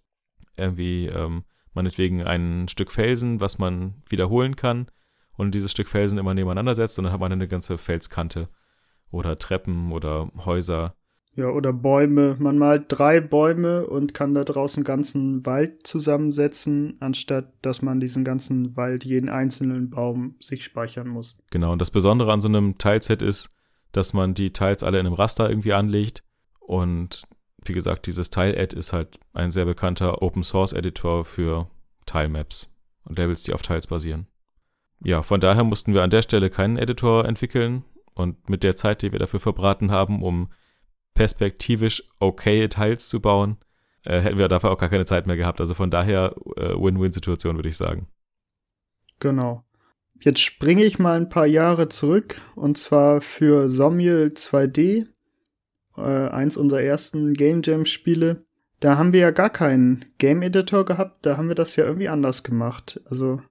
Irgendwie, 0.59 1.07
ähm, 1.07 1.43
meinetwegen 1.73 2.23
ein 2.23 2.67
Stück 2.67 2.91
Felsen, 2.91 3.41
was 3.41 3.57
man 3.57 3.95
wiederholen 4.07 4.55
kann 4.55 4.87
und 5.37 5.55
dieses 5.55 5.71
Stück 5.71 5.87
Felsen 5.87 6.17
immer 6.17 6.33
nebeneinander 6.33 6.75
setzt 6.75 6.99
und 6.99 7.05
dann 7.05 7.13
hat 7.13 7.21
man 7.21 7.31
eine 7.31 7.47
ganze 7.47 7.77
Felskante 7.77 8.49
oder 9.11 9.39
Treppen 9.39 9.91
oder 9.91 10.29
Häuser. 10.45 10.95
Ja, 11.35 11.47
oder 11.47 11.71
Bäume. 11.71 12.35
Man 12.39 12.57
malt 12.57 12.85
drei 12.89 13.21
Bäume 13.21 13.87
und 13.87 14.13
kann 14.13 14.33
da 14.33 14.43
draußen 14.43 14.83
ganzen 14.83 15.45
Wald 15.45 15.87
zusammensetzen, 15.87 16.97
anstatt 16.99 17.53
dass 17.61 17.81
man 17.81 18.01
diesen 18.01 18.25
ganzen 18.25 18.75
Wald, 18.75 19.05
jeden 19.05 19.29
einzelnen 19.29 19.89
Baum 19.89 20.35
sich 20.41 20.63
speichern 20.63 21.07
muss. 21.07 21.37
Genau, 21.51 21.71
und 21.71 21.81
das 21.81 21.91
Besondere 21.91 22.33
an 22.33 22.41
so 22.41 22.49
einem 22.49 22.77
Teilset 22.77 23.21
ist, 23.21 23.51
dass 23.93 24.13
man 24.13 24.33
die 24.33 24.51
Teils 24.51 24.83
alle 24.83 24.99
in 24.99 25.05
einem 25.05 25.15
Raster 25.15 25.49
irgendwie 25.49 25.73
anlegt. 25.73 26.23
Und 26.59 27.23
wie 27.65 27.73
gesagt, 27.73 28.05
dieses 28.07 28.29
Tile-Add 28.29 28.75
ist 28.75 28.93
halt 28.93 29.19
ein 29.33 29.51
sehr 29.51 29.65
bekannter 29.65 30.21
Open-Source-Editor 30.21 31.25
für 31.25 31.69
Tilemaps 32.05 32.73
und 33.03 33.17
Levels, 33.17 33.43
die 33.43 33.53
auf 33.53 33.61
Tiles 33.61 33.87
basieren. 33.87 34.27
Ja, 35.01 35.21
von 35.21 35.39
daher 35.39 35.63
mussten 35.63 35.93
wir 35.93 36.03
an 36.03 36.09
der 36.09 36.21
Stelle 36.21 36.49
keinen 36.49 36.77
Editor 36.77 37.25
entwickeln, 37.25 37.83
und 38.19 38.49
mit 38.49 38.63
der 38.63 38.75
Zeit, 38.75 39.01
die 39.01 39.11
wir 39.11 39.19
dafür 39.19 39.39
verbraten 39.39 39.91
haben, 39.91 40.21
um 40.21 40.49
perspektivisch 41.13 42.03
okay 42.19 42.67
Teils 42.67 43.07
zu 43.07 43.21
bauen, 43.21 43.57
äh, 44.03 44.19
hätten 44.19 44.37
wir 44.37 44.49
dafür 44.49 44.71
auch 44.71 44.77
gar 44.77 44.89
keine 44.89 45.05
Zeit 45.05 45.25
mehr 45.25 45.37
gehabt. 45.37 45.61
Also 45.61 45.73
von 45.73 45.89
daher 45.89 46.35
äh, 46.57 46.73
Win-Win-Situation, 46.75 47.55
würde 47.55 47.69
ich 47.69 47.77
sagen. 47.77 48.07
Genau. 49.19 49.63
Jetzt 50.21 50.41
springe 50.41 50.83
ich 50.83 50.99
mal 50.99 51.17
ein 51.17 51.29
paar 51.29 51.45
Jahre 51.45 51.87
zurück 51.87 52.41
und 52.55 52.77
zwar 52.77 53.21
für 53.21 53.69
Somiel 53.69 54.33
2D, 54.35 55.07
äh, 55.99 56.29
eins 56.29 56.57
unserer 56.57 56.81
ersten 56.81 57.33
Game 57.33 57.61
Jam 57.63 57.85
Spiele. 57.85 58.45
Da 58.79 58.97
haben 58.97 59.13
wir 59.13 59.19
ja 59.19 59.31
gar 59.31 59.49
keinen 59.49 60.05
Game 60.17 60.41
Editor 60.41 60.85
gehabt, 60.85 61.25
da 61.25 61.37
haben 61.37 61.49
wir 61.49 61.55
das 61.55 61.75
ja 61.75 61.85
irgendwie 61.85 62.07
anders 62.07 62.43
gemacht. 62.43 63.01
Also 63.09 63.41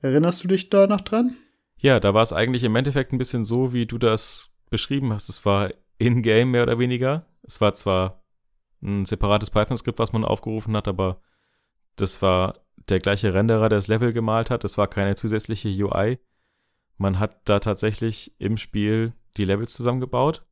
erinnerst 0.00 0.42
du 0.42 0.48
dich 0.48 0.70
da 0.70 0.86
noch 0.86 1.02
dran? 1.02 1.34
Ja, 1.76 2.00
da 2.00 2.14
war 2.14 2.22
es 2.22 2.32
eigentlich 2.32 2.64
im 2.64 2.74
Endeffekt 2.74 3.12
ein 3.12 3.18
bisschen 3.18 3.44
so, 3.44 3.72
wie 3.72 3.86
du 3.86 3.98
das 3.98 4.54
beschrieben 4.70 5.12
hast. 5.12 5.28
Es 5.28 5.44
war 5.44 5.70
in-game 5.98 6.50
mehr 6.50 6.62
oder 6.62 6.78
weniger. 6.78 7.26
Es 7.42 7.60
war 7.60 7.74
zwar 7.74 8.24
ein 8.82 9.04
separates 9.04 9.50
Python-Skript, 9.50 9.98
was 9.98 10.12
man 10.12 10.24
aufgerufen 10.24 10.76
hat, 10.76 10.88
aber 10.88 11.20
das 11.96 12.22
war 12.22 12.60
der 12.88 12.98
gleiche 12.98 13.34
Renderer, 13.34 13.68
der 13.68 13.78
das 13.78 13.88
Level 13.88 14.12
gemalt 14.12 14.50
hat. 14.50 14.64
Es 14.64 14.78
war 14.78 14.88
keine 14.88 15.14
zusätzliche 15.14 15.68
UI. 15.68 16.18
Man 16.96 17.18
hat 17.18 17.40
da 17.44 17.60
tatsächlich 17.60 18.34
im 18.38 18.56
Spiel 18.56 19.12
die 19.36 19.44
Levels 19.44 19.74
zusammengebaut. 19.74 20.44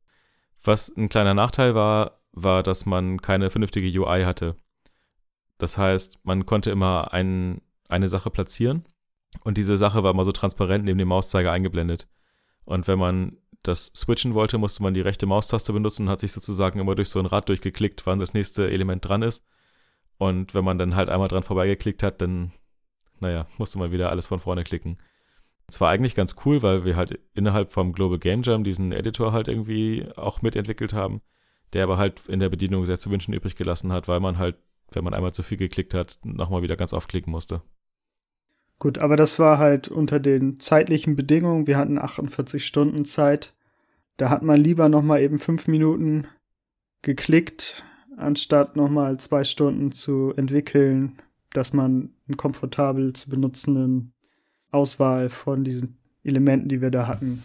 Was 0.63 0.89
ein 0.95 1.09
kleiner 1.09 1.33
Nachteil 1.33 1.75
war, 1.75 2.21
war, 2.31 2.63
dass 2.63 2.85
man 2.85 3.21
keine 3.21 3.49
vernünftige 3.49 3.87
UI 3.99 4.23
hatte. 4.23 4.55
Das 5.57 5.77
heißt, 5.77 6.19
man 6.23 6.45
konnte 6.45 6.69
immer 6.69 7.13
ein, 7.13 7.61
eine 7.89 8.07
Sache 8.07 8.29
platzieren 8.29 8.85
und 9.41 9.57
diese 9.57 9.77
Sache 9.77 10.03
war 10.03 10.11
immer 10.11 10.25
so 10.25 10.31
transparent 10.31 10.85
neben 10.85 10.99
dem 10.99 11.07
Mauszeiger 11.07 11.51
eingeblendet. 11.51 12.07
Und 12.65 12.87
wenn 12.87 12.99
man 12.99 13.37
das 13.63 13.91
switchen 13.95 14.33
wollte, 14.33 14.57
musste 14.57 14.83
man 14.83 14.93
die 14.93 15.01
rechte 15.01 15.25
Maustaste 15.25 15.73
benutzen 15.73 16.03
und 16.03 16.09
hat 16.09 16.19
sich 16.19 16.31
sozusagen 16.31 16.79
immer 16.79 16.95
durch 16.95 17.09
so 17.09 17.19
ein 17.19 17.25
Rad 17.25 17.49
durchgeklickt, 17.49 18.05
wann 18.05 18.19
das 18.19 18.33
nächste 18.33 18.69
Element 18.69 19.07
dran 19.07 19.21
ist. 19.23 19.45
Und 20.17 20.53
wenn 20.53 20.63
man 20.63 20.77
dann 20.77 20.95
halt 20.95 21.09
einmal 21.09 21.27
dran 21.27 21.43
vorbeigeklickt 21.43 22.03
hat, 22.03 22.21
dann, 22.21 22.51
naja, 23.19 23.47
musste 23.57 23.79
man 23.79 23.91
wieder 23.91 24.09
alles 24.09 24.27
von 24.27 24.39
vorne 24.39 24.63
klicken. 24.63 24.97
Es 25.69 25.81
war 25.81 25.89
eigentlich 25.89 26.15
ganz 26.15 26.35
cool, 26.45 26.63
weil 26.63 26.85
wir 26.85 26.95
halt 26.95 27.19
innerhalb 27.33 27.71
vom 27.71 27.91
Global 27.91 28.19
Game 28.19 28.41
Jam 28.43 28.63
diesen 28.63 28.93
Editor 28.93 29.33
halt 29.33 29.49
irgendwie 29.49 30.07
auch 30.15 30.41
mitentwickelt 30.41 30.93
haben, 30.93 31.21
der 31.73 31.83
aber 31.83 31.97
halt 31.97 32.21
in 32.27 32.39
der 32.39 32.49
Bedienung 32.49 32.85
sehr 32.85 32.97
zu 32.97 33.11
wünschen 33.11 33.33
übrig 33.33 33.55
gelassen 33.55 33.91
hat, 33.91 34.07
weil 34.07 34.21
man 34.21 34.37
halt, 34.37 34.55
wenn 34.91 35.03
man 35.03 35.13
einmal 35.13 35.33
zu 35.33 35.43
viel 35.43 35.57
geklickt 35.57 35.93
hat, 35.93 36.19
nochmal 36.23 36.61
wieder 36.61 36.77
ganz 36.77 36.93
oft 36.93 37.09
klicken 37.09 37.31
musste. 37.31 37.61
Gut, 38.79 38.97
aber 38.99 39.17
das 39.17 39.39
war 39.39 39.57
halt 39.57 39.87
unter 39.87 40.19
den 40.19 40.59
zeitlichen 40.59 41.15
Bedingungen. 41.15 41.67
Wir 41.67 41.77
hatten 41.77 41.97
48 41.97 42.65
Stunden 42.65 43.05
Zeit. 43.05 43.53
Da 44.17 44.29
hat 44.29 44.43
man 44.43 44.61
lieber 44.61 44.87
noch 44.87 45.01
mal 45.01 45.21
eben 45.21 45.39
fünf 45.39 45.67
Minuten 45.67 46.27
geklickt, 47.01 47.83
anstatt 48.15 48.75
noch 48.75 48.89
mal 48.89 49.19
zwei 49.19 49.43
Stunden 49.43 49.91
zu 49.91 50.33
entwickeln, 50.37 51.21
dass 51.51 51.73
man 51.73 52.13
eine 52.27 52.37
komfortabel 52.37 53.13
zu 53.13 53.29
benutzenden 53.29 54.13
Auswahl 54.71 55.29
von 55.29 55.63
diesen 55.63 55.97
Elementen, 56.23 56.69
die 56.69 56.81
wir 56.81 56.91
da 56.91 57.07
hatten. 57.07 57.43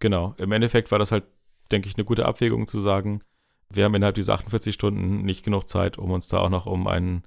Genau. 0.00 0.34
Im 0.38 0.52
Endeffekt 0.52 0.90
war 0.90 0.98
das 0.98 1.12
halt, 1.12 1.24
denke 1.70 1.88
ich, 1.88 1.96
eine 1.96 2.04
gute 2.04 2.26
Abwägung 2.26 2.66
zu 2.66 2.78
sagen, 2.78 3.22
wir 3.70 3.84
haben 3.84 3.94
innerhalb 3.94 4.16
dieser 4.16 4.34
48 4.34 4.74
Stunden 4.74 5.24
nicht 5.24 5.44
genug 5.44 5.68
Zeit, 5.68 5.98
um 5.98 6.10
uns 6.10 6.28
da 6.28 6.38
auch 6.38 6.50
noch 6.50 6.66
um 6.66 6.86
einen 6.86 7.22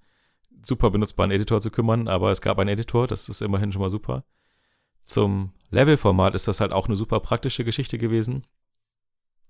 super 0.64 0.92
benutzbaren 0.92 1.32
Editor 1.32 1.60
zu 1.60 1.72
kümmern, 1.72 2.08
aber 2.08 2.32
es 2.32 2.42
gab 2.42 2.60
einen 2.60 2.70
Editor, 2.70 3.08
das 3.08 3.30
ist 3.30 3.42
immerhin 3.42 3.72
schon 3.72 3.82
mal 3.82 3.90
super. 3.90 4.26
Zum 5.04 5.54
Level-Format 5.70 6.36
ist 6.36 6.48
das 6.48 6.62
halt 6.62 6.72
auch 6.72 6.88
eine 6.88 6.96
super 6.96 7.20
praktische 7.20 7.64
Geschichte 7.64 7.98
gewesen. 7.98 8.46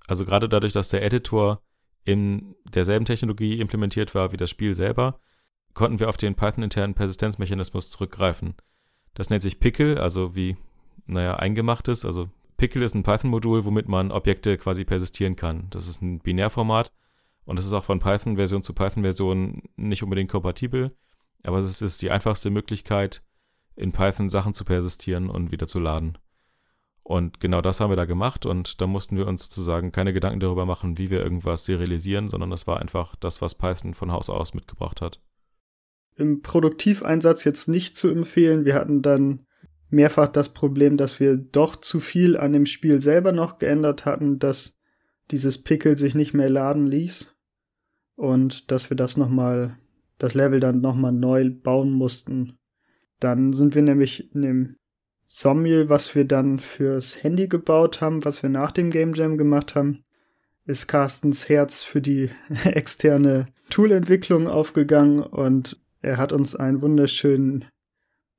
Also 0.07 0.25
gerade 0.25 0.49
dadurch, 0.49 0.73
dass 0.73 0.89
der 0.89 1.03
Editor 1.03 1.61
in 2.03 2.55
derselben 2.73 3.05
Technologie 3.05 3.59
implementiert 3.59 4.13
war 4.13 4.31
wie 4.31 4.37
das 4.37 4.49
Spiel 4.49 4.75
selber, 4.75 5.19
konnten 5.73 5.99
wir 5.99 6.09
auf 6.09 6.17
den 6.17 6.35
Python-internen 6.35 6.93
Persistenzmechanismus 6.93 7.89
zurückgreifen. 7.89 8.55
Das 9.15 9.29
nennt 9.29 9.41
sich 9.41 9.59
Pickle, 9.59 9.99
also 9.99 10.35
wie, 10.35 10.57
naja, 11.07 11.35
eingemachtes. 11.37 12.05
Also 12.05 12.29
Pickle 12.57 12.85
ist 12.85 12.93
ein 12.93 13.03
Python-Modul, 13.03 13.65
womit 13.65 13.87
man 13.87 14.11
Objekte 14.11 14.57
quasi 14.57 14.85
persistieren 14.85 15.35
kann. 15.35 15.67
Das 15.71 15.87
ist 15.87 16.01
ein 16.01 16.19
Binärformat 16.19 16.91
und 17.45 17.57
das 17.57 17.65
ist 17.65 17.73
auch 17.73 17.83
von 17.83 17.99
Python-Version 17.99 18.61
zu 18.61 18.73
Python-Version 18.73 19.63
nicht 19.77 20.03
unbedingt 20.03 20.29
kompatibel. 20.29 20.95
Aber 21.43 21.57
es 21.57 21.81
ist 21.81 22.01
die 22.01 22.11
einfachste 22.11 22.49
Möglichkeit, 22.49 23.23
in 23.75 23.91
Python 23.91 24.29
Sachen 24.29 24.53
zu 24.53 24.65
persistieren 24.65 25.29
und 25.29 25.51
wieder 25.51 25.67
zu 25.67 25.79
laden. 25.79 26.17
Und 27.03 27.39
genau 27.39 27.61
das 27.61 27.79
haben 27.79 27.91
wir 27.91 27.97
da 27.97 28.05
gemacht 28.05 28.47
und 28.47 28.81
da 28.81 28.87
mussten 28.87 29.15
wir 29.15 29.27
uns 29.27 29.43
sozusagen 29.43 29.91
keine 29.91 30.11
Gedanken 30.11 30.39
darüber 30.39 30.65
machen, 30.65 30.97
wie 30.97 31.11
wir 31.11 31.21
irgendwas 31.21 31.65
serialisieren, 31.65 32.29
sondern 32.29 32.49
das 32.49 32.65
war 32.65 32.79
einfach 32.79 33.15
das, 33.17 33.43
was 33.43 33.53
Python 33.53 33.93
von 33.93 34.11
Haus 34.11 34.29
aus 34.29 34.55
mitgebracht 34.55 35.01
hat. 35.01 35.19
Im 36.17 36.41
Produktiveinsatz 36.41 37.43
jetzt 37.43 37.67
nicht 37.67 37.97
zu 37.97 38.09
empfehlen. 38.09 38.65
Wir 38.65 38.75
hatten 38.75 39.01
dann 39.01 39.45
mehrfach 39.89 40.27
das 40.27 40.49
Problem, 40.49 40.97
dass 40.97 41.19
wir 41.19 41.37
doch 41.37 41.75
zu 41.75 41.99
viel 41.99 42.37
an 42.37 42.53
dem 42.53 42.65
Spiel 42.65 43.01
selber 43.01 43.31
noch 43.31 43.59
geändert 43.59 44.05
hatten, 44.05 44.39
dass 44.39 44.77
dieses 45.31 45.61
Pickel 45.61 45.97
sich 45.97 46.15
nicht 46.15 46.33
mehr 46.33 46.49
laden 46.49 46.85
ließ 46.85 47.35
und 48.15 48.71
dass 48.71 48.89
wir 48.89 48.97
das 48.97 49.17
nochmal 49.17 49.77
das 50.17 50.33
Level 50.33 50.59
dann 50.59 50.81
nochmal 50.81 51.11
neu 51.11 51.49
bauen 51.49 51.91
mussten. 51.91 52.57
Dann 53.19 53.53
sind 53.53 53.75
wir 53.75 53.81
nämlich 53.81 54.33
in 54.33 54.41
dem 54.41 54.75
Sommiel, 55.25 55.89
was 55.89 56.13
wir 56.15 56.25
dann 56.25 56.59
fürs 56.59 57.23
Handy 57.23 57.47
gebaut 57.47 57.99
haben, 57.99 58.23
was 58.23 58.43
wir 58.43 58.49
nach 58.49 58.71
dem 58.71 58.91
Game 58.91 59.13
Jam 59.13 59.37
gemacht 59.37 59.75
haben, 59.75 60.03
ist 60.65 60.87
Carstens 60.87 61.49
Herz 61.49 61.81
für 61.83 62.01
die 62.01 62.29
externe 62.65 63.45
Toolentwicklung 63.69 64.47
aufgegangen 64.47 65.19
und 65.19 65.81
er 66.05 66.17
hat 66.17 66.31
uns 66.31 66.55
einen 66.55 66.81
wunderschönen 66.81 67.65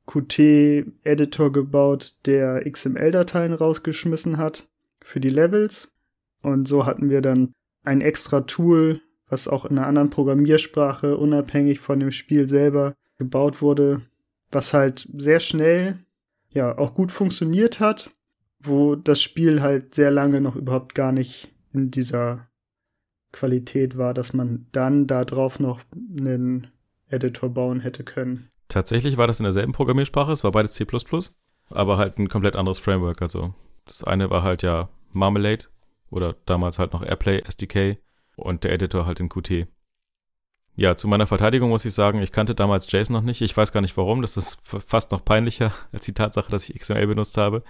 Qt-Editor 0.07 1.53
gebaut, 1.53 2.15
der 2.25 2.65
XML-Dateien 2.71 3.53
rausgeschmissen 3.53 4.37
hat 4.37 4.69
für 5.03 5.19
die 5.19 5.31
Levels. 5.31 5.93
Und 6.43 6.69
so 6.69 6.87
hatten 6.87 7.11
wir 7.11 7.21
dann 7.21 7.53
ein 7.83 8.01
extra 8.01 8.43
Tool, 8.43 9.01
was 9.29 9.49
auch 9.49 9.65
in 9.65 9.79
einer 9.79 9.89
anderen 9.89 10.11
Programmiersprache 10.11 11.17
unabhängig 11.17 11.81
von 11.81 11.99
dem 11.99 12.13
Spiel 12.13 12.49
selber 12.49 12.95
gebaut 13.19 13.61
wurde, 13.61 14.03
was 14.53 14.73
halt 14.73 15.09
sehr 15.17 15.41
schnell, 15.41 15.99
ja, 16.51 16.79
auch 16.79 16.95
gut 16.95 17.11
funktioniert 17.11 17.81
hat, 17.81 18.13
wo 18.61 18.95
das 18.95 19.21
Spiel 19.21 19.61
halt 19.61 19.95
sehr 19.95 20.13
lange 20.13 20.41
noch 20.41 20.55
überhaupt 20.55 20.95
gar 20.95 21.11
nicht 21.11 21.53
in 21.73 21.91
dieser 21.91 22.47
Qualität 23.33 23.99
war, 23.99 24.15
dass 24.15 24.33
man 24.33 24.67
dann 24.71 25.09
da 25.09 25.25
drauf 25.25 25.59
noch 25.59 25.81
einen 26.17 26.69
Editor 27.09 27.49
bauen 27.51 27.81
hätte 27.81 28.05
können. 28.05 28.49
Tatsächlich 28.69 29.17
war 29.17 29.27
das 29.27 29.41
in 29.41 29.45
derselben 29.45 29.73
Programmiersprache, 29.73 30.33
es 30.33 30.45
war 30.45 30.51
beides 30.51 30.73
C++, 30.73 30.87
aber 31.71 31.99
halt 31.99 32.19
ein 32.19 32.29
komplett 32.29 32.57
anderes 32.57 32.79
Framework. 32.79 33.23
Also 33.23 33.55
das 33.85 34.05
eine 34.05 34.31
war 34.31 34.43
halt 34.43 34.63
ja 34.63 34.89
Marmalade 35.13 35.67
oder 36.11 36.37
damals 36.47 36.79
halt 36.79 36.93
noch 36.93 37.05
Airplay 37.05 37.43
SDK 37.47 37.99
und 38.37 38.65
der 38.65 38.73
Editor 38.73 39.07
halt 39.07 39.21
in 39.21 39.29
Qt. 39.29 39.67
Ja, 40.79 40.95
zu 40.95 41.09
meiner 41.09 41.27
Verteidigung 41.27 41.71
muss 41.71 41.87
ich 41.87 41.95
sagen, 41.95 42.21
ich 42.21 42.33
kannte 42.33 42.55
damals 42.55 42.91
JSON 42.93 43.15
noch 43.15 43.23
nicht. 43.23 43.41
Ich 43.41 43.57
weiß 43.57 43.73
gar 43.73 43.81
nicht 43.81 43.97
warum. 43.97 44.21
Das 44.21 44.37
ist 44.37 44.61
fast 44.63 45.11
noch 45.11 45.25
peinlicher 45.25 45.73
als 45.93 46.05
die 46.05 46.13
Tatsache, 46.13 46.51
dass 46.51 46.69
ich 46.69 46.79
XML 46.79 47.07
benutzt 47.07 47.39
habe. 47.39 47.63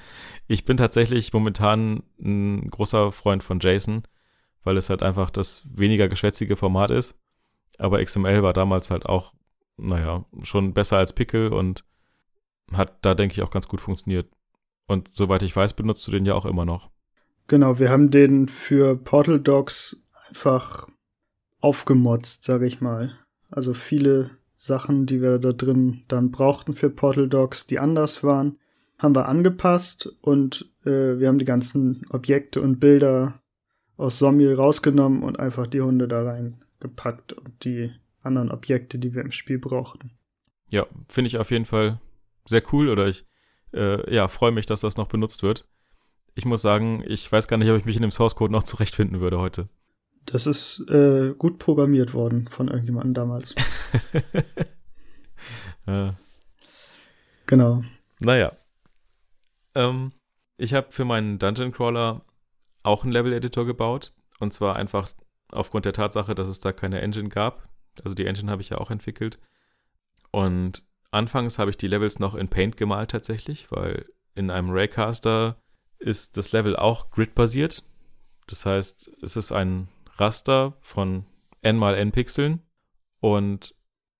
Ich 0.48 0.64
bin 0.64 0.76
tatsächlich 0.76 1.32
momentan 1.32 2.02
ein 2.20 2.68
großer 2.68 3.12
Freund 3.12 3.44
von 3.44 3.60
JSON, 3.60 4.02
weil 4.64 4.76
es 4.76 4.90
halt 4.90 5.04
einfach 5.04 5.30
das 5.30 5.62
weniger 5.72 6.08
geschwätzige 6.08 6.56
Format 6.56 6.90
ist. 6.90 7.16
Aber 7.78 8.02
XML 8.02 8.42
war 8.42 8.52
damals 8.52 8.90
halt 8.90 9.06
auch, 9.06 9.34
naja, 9.76 10.24
schon 10.42 10.72
besser 10.72 10.98
als 10.98 11.12
Pickle 11.12 11.50
und 11.50 11.84
hat 12.72 12.98
da, 13.02 13.14
denke 13.14 13.34
ich, 13.34 13.42
auch 13.42 13.50
ganz 13.50 13.68
gut 13.68 13.80
funktioniert. 13.80 14.28
Und 14.86 15.14
soweit 15.14 15.42
ich 15.42 15.54
weiß, 15.54 15.74
benutzt 15.74 16.06
du 16.06 16.10
den 16.10 16.24
ja 16.24 16.34
auch 16.34 16.46
immer 16.46 16.64
noch. 16.64 16.90
Genau, 17.48 17.78
wir 17.78 17.90
haben 17.90 18.10
den 18.10 18.48
für 18.48 18.96
Portal 18.96 19.40
Docs 19.40 20.04
einfach 20.28 20.88
aufgemotzt, 21.60 22.44
sage 22.44 22.66
ich 22.66 22.80
mal. 22.80 23.12
Also 23.50 23.74
viele 23.74 24.30
Sachen, 24.56 25.06
die 25.06 25.22
wir 25.22 25.38
da 25.38 25.52
drin 25.52 26.02
dann 26.08 26.30
brauchten 26.30 26.74
für 26.74 26.90
Portal 26.90 27.28
Docs, 27.28 27.66
die 27.66 27.78
anders 27.78 28.24
waren, 28.24 28.58
haben 28.98 29.14
wir 29.14 29.28
angepasst 29.28 30.12
und 30.22 30.72
äh, 30.84 31.18
wir 31.18 31.28
haben 31.28 31.38
die 31.38 31.44
ganzen 31.44 32.02
Objekte 32.10 32.60
und 32.62 32.80
Bilder 32.80 33.40
aus 33.96 34.18
Sommiel 34.18 34.54
rausgenommen 34.54 35.22
und 35.22 35.38
einfach 35.38 35.66
die 35.66 35.82
Hunde 35.82 36.08
da 36.08 36.24
reingepackt 36.80 37.32
und 37.32 37.64
die 37.64 37.92
anderen 38.22 38.50
Objekte, 38.50 38.98
die 38.98 39.14
wir 39.14 39.22
im 39.22 39.30
Spiel 39.30 39.58
brauchten. 39.58 40.12
Ja, 40.68 40.86
finde 41.08 41.28
ich 41.28 41.38
auf 41.38 41.50
jeden 41.50 41.64
Fall 41.64 42.00
sehr 42.44 42.62
cool 42.72 42.88
oder 42.88 43.06
ich 43.06 43.24
äh, 43.72 44.12
ja, 44.12 44.28
freue 44.28 44.52
mich, 44.52 44.66
dass 44.66 44.80
das 44.80 44.96
noch 44.96 45.08
benutzt 45.08 45.42
wird. 45.42 45.68
Ich 46.34 46.44
muss 46.44 46.62
sagen, 46.62 47.02
ich 47.06 47.30
weiß 47.30 47.48
gar 47.48 47.56
nicht, 47.56 47.70
ob 47.70 47.78
ich 47.78 47.84
mich 47.84 47.96
in 47.96 48.02
dem 48.02 48.10
Source 48.10 48.34
Code 48.34 48.52
noch 48.52 48.64
zurechtfinden 48.64 49.20
würde 49.20 49.38
heute. 49.38 49.68
Das 50.26 50.46
ist 50.46 50.80
äh, 50.90 51.34
gut 51.38 51.58
programmiert 51.58 52.12
worden 52.12 52.48
von 52.48 52.68
irgendjemandem 52.68 53.14
damals. 53.14 53.54
ja. 55.86 56.16
Genau. 57.48 57.84
Naja. 58.18 58.50
Ähm, 59.76 60.10
ich 60.56 60.74
habe 60.74 60.90
für 60.90 61.04
meinen 61.04 61.38
Dungeon 61.38 61.70
Crawler 61.70 62.22
auch 62.82 63.04
einen 63.04 63.12
Level-Editor 63.12 63.64
gebaut. 63.64 64.12
Und 64.40 64.52
zwar 64.52 64.74
einfach 64.74 65.12
aufgrund 65.50 65.84
der 65.84 65.92
Tatsache, 65.92 66.34
dass 66.34 66.48
es 66.48 66.60
da 66.60 66.72
keine 66.72 67.00
Engine 67.00 67.28
gab. 67.28 67.68
Also 68.02 68.14
die 68.14 68.26
Engine 68.26 68.50
habe 68.50 68.62
ich 68.62 68.70
ja 68.70 68.78
auch 68.78 68.90
entwickelt. 68.90 69.38
Und 70.30 70.84
anfangs 71.10 71.58
habe 71.58 71.70
ich 71.70 71.76
die 71.76 71.88
Levels 71.88 72.18
noch 72.18 72.34
in 72.34 72.48
Paint 72.48 72.76
gemalt 72.76 73.10
tatsächlich, 73.10 73.70
weil 73.70 74.06
in 74.34 74.50
einem 74.50 74.70
Raycaster 74.70 75.56
ist 75.98 76.36
das 76.36 76.52
Level 76.52 76.76
auch 76.76 77.10
grid-basiert. 77.10 77.84
Das 78.46 78.66
heißt, 78.66 79.10
es 79.22 79.36
ist 79.36 79.52
ein 79.52 79.88
Raster 80.16 80.76
von 80.80 81.24
n 81.62 81.76
mal 81.76 81.94
n 81.94 82.12
Pixeln 82.12 82.62
und 83.20 83.74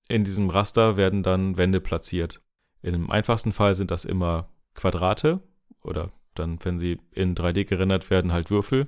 in 0.09 0.23
diesem 0.23 0.49
Raster 0.49 0.97
werden 0.97 1.23
dann 1.23 1.57
Wände 1.57 1.81
platziert. 1.81 2.41
Dem 2.83 3.11
einfachsten 3.11 3.51
Fall 3.51 3.75
sind 3.75 3.91
das 3.91 4.05
immer 4.05 4.49
Quadrate 4.73 5.41
oder 5.81 6.11
dann, 6.35 6.63
wenn 6.63 6.79
sie 6.79 6.99
in 7.11 7.35
3D 7.35 7.65
gerendert 7.65 8.09
werden, 8.09 8.31
halt 8.31 8.49
Würfel. 8.49 8.87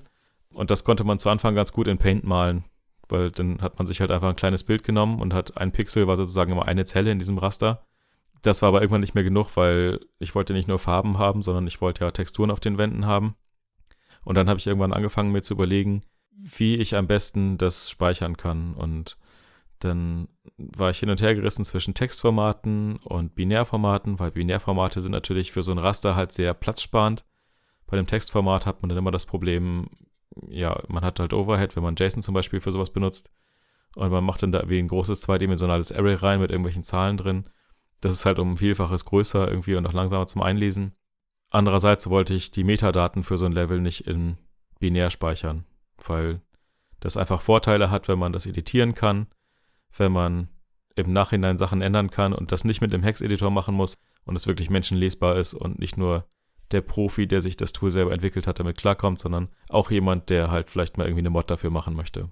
Und 0.54 0.72
das 0.72 0.84
konnte 0.84 1.04
man 1.04 1.20
zu 1.20 1.30
Anfang 1.30 1.56
ganz 1.56 1.72
gut 1.72 1.88
in 1.88 1.98
Paint 1.98 2.24
malen, 2.24 2.66
weil 3.08 3.32
dann 3.32 3.62
hat 3.62 3.78
man 3.78 3.88
sich 3.88 4.02
halt 4.02 4.12
einfach 4.12 4.30
ein 4.30 4.36
kleines 4.36 4.64
Bild 4.64 4.84
genommen 4.84 5.22
und 5.22 5.34
hat 5.34 5.58
ein 5.58 5.72
Pixel 5.72 6.08
war 6.08 6.18
sozusagen 6.18 6.52
immer 6.52 6.68
eine 6.68 6.86
Zelle 6.86 7.12
in 7.12 7.20
diesem 7.20 7.38
Raster. 7.38 7.86
Das 8.42 8.62
war 8.62 8.70
aber 8.70 8.82
irgendwann 8.82 9.02
nicht 9.02 9.16
mehr 9.16 9.24
genug, 9.24 9.56
weil 9.56 10.00
ich 10.18 10.34
wollte 10.34 10.54
nicht 10.54 10.68
nur 10.68 10.80
Farben 10.80 11.18
haben, 11.18 11.42
sondern 11.42 11.68
ich 11.68 11.82
wollte 11.82 12.06
ja 12.06 12.12
Texturen 12.12 12.52
auf 12.52 12.60
den 12.60 12.78
Wänden 12.78 13.06
haben. 13.06 13.36
Und 14.24 14.36
dann 14.36 14.50
habe 14.50 14.60
ich 14.60 14.68
irgendwann 14.68 14.94
angefangen, 14.94 15.32
mir 15.32 15.42
zu 15.42 15.54
überlegen, 15.54 16.02
wie 16.32 16.76
ich 16.76 16.96
am 16.96 17.08
besten 17.08 17.58
das 17.58 17.90
speichern 17.90 18.38
kann. 18.38 18.74
Und 18.74 19.18
dann 19.80 20.28
war 20.58 20.90
ich 20.90 21.00
hin 21.00 21.10
und 21.10 21.22
her 21.22 21.36
gerissen 21.36 21.66
zwischen 21.66 21.94
Textformaten 21.94 22.98
und 22.98 23.36
Binärformaten, 23.36 24.20
weil 24.20 24.32
Binärformate 24.32 25.02
sind 25.02 25.12
natürlich 25.12 25.52
für 25.52 25.64
so 25.64 25.72
ein 25.72 25.78
Raster 25.78 26.16
halt 26.16 26.32
sehr 26.32 26.54
platzsparend. 26.54 27.26
Bei 27.88 27.98
dem 27.98 28.08
Textformat 28.08 28.66
hat 28.66 28.82
man 28.82 28.90
dann 28.90 28.98
immer 28.98 29.12
das 29.12 29.26
Problem, 29.26 29.90
ja, 30.48 30.82
man 30.88 31.04
hat 31.04 31.20
halt 31.20 31.34
Overhead, 31.34 31.76
wenn 31.76 31.84
man 31.84 31.96
JSON 31.98 32.22
zum 32.22 32.34
Beispiel 32.34 32.60
für 32.60 32.72
sowas 32.72 32.92
benutzt. 32.92 33.32
Und 33.96 34.12
man 34.12 34.24
macht 34.24 34.44
dann 34.44 34.52
da 34.52 34.70
wie 34.70 34.80
ein 34.80 34.88
großes 34.88 35.22
zweidimensionales 35.22 35.92
Array 35.92 36.16
rein 36.16 36.40
mit 36.40 36.52
irgendwelchen 36.52 36.84
Zahlen 36.84 37.18
drin. 37.18 37.50
Das 38.02 38.14
ist 38.14 38.26
halt 38.26 38.40
um 38.40 38.52
ein 38.52 38.58
Vielfaches 38.58 39.06
größer 39.06 39.48
irgendwie 39.48 39.76
und 39.76 39.86
auch 39.88 39.94
langsamer 39.94 40.28
zum 40.28 40.42
Einlesen. 40.42 40.96
Andererseits 41.50 42.10
wollte 42.10 42.34
ich 42.34 42.52
die 42.52 42.64
Metadaten 42.64 43.24
für 43.24 43.38
so 43.38 43.46
ein 43.46 43.52
Level 43.52 43.82
nicht 43.82 44.08
in 44.08 44.38
binär 44.80 45.10
speichern, 45.10 45.66
weil 46.06 46.42
das 47.00 47.18
einfach 47.18 47.42
Vorteile 47.42 47.90
hat, 47.90 48.08
wenn 48.08 48.20
man 48.20 48.32
das 48.32 48.46
editieren 48.46 48.94
kann 48.94 49.28
wenn 49.98 50.12
man 50.12 50.50
im 50.96 51.14
Nachhinein 51.14 51.58
Sachen 51.58 51.82
ändern 51.82 52.10
kann 52.10 52.34
und 52.34 52.52
das 52.52 52.64
nicht 52.64 52.82
mit 52.82 52.92
dem 52.92 53.04
Hex-Editor 53.04 53.52
machen 53.52 53.76
muss 53.76 53.98
und 54.26 54.36
es 54.36 54.48
wirklich 54.48 54.70
menschenlesbar 54.70 55.38
ist 55.38 55.54
und 55.54 55.80
nicht 55.80 55.98
nur 55.98 56.26
der 56.72 56.82
Profi, 56.82 57.28
der 57.28 57.42
sich 57.42 57.58
das 57.58 57.74
Tool 57.74 57.92
selber 57.92 58.12
entwickelt 58.12 58.48
hat, 58.48 58.60
damit 58.60 58.78
klarkommt, 58.78 59.20
sondern 59.20 59.50
auch 59.70 59.92
jemand, 59.92 60.30
der 60.30 60.52
halt 60.52 60.70
vielleicht 60.70 60.98
mal 60.98 61.06
irgendwie 61.06 61.22
eine 61.22 61.30
Mod 61.30 61.50
dafür 61.50 61.70
machen 61.70 61.96
möchte. 61.96 62.30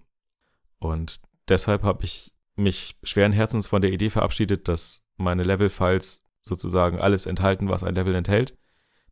Und 0.80 1.20
deshalb 1.48 1.84
habe 1.84 2.04
ich 2.04 2.34
mich 2.56 2.98
schweren 3.04 3.32
Herzens 3.32 3.68
von 3.68 3.82
der 3.82 3.92
Idee 3.92 4.10
verabschiedet, 4.10 4.68
dass 4.68 5.04
meine 5.18 5.44
Level-Files 5.44 6.26
sozusagen 6.42 7.00
alles 7.00 7.26
enthalten, 7.26 7.70
was 7.70 7.84
ein 7.84 7.96
Level 7.96 8.16
enthält. 8.16 8.58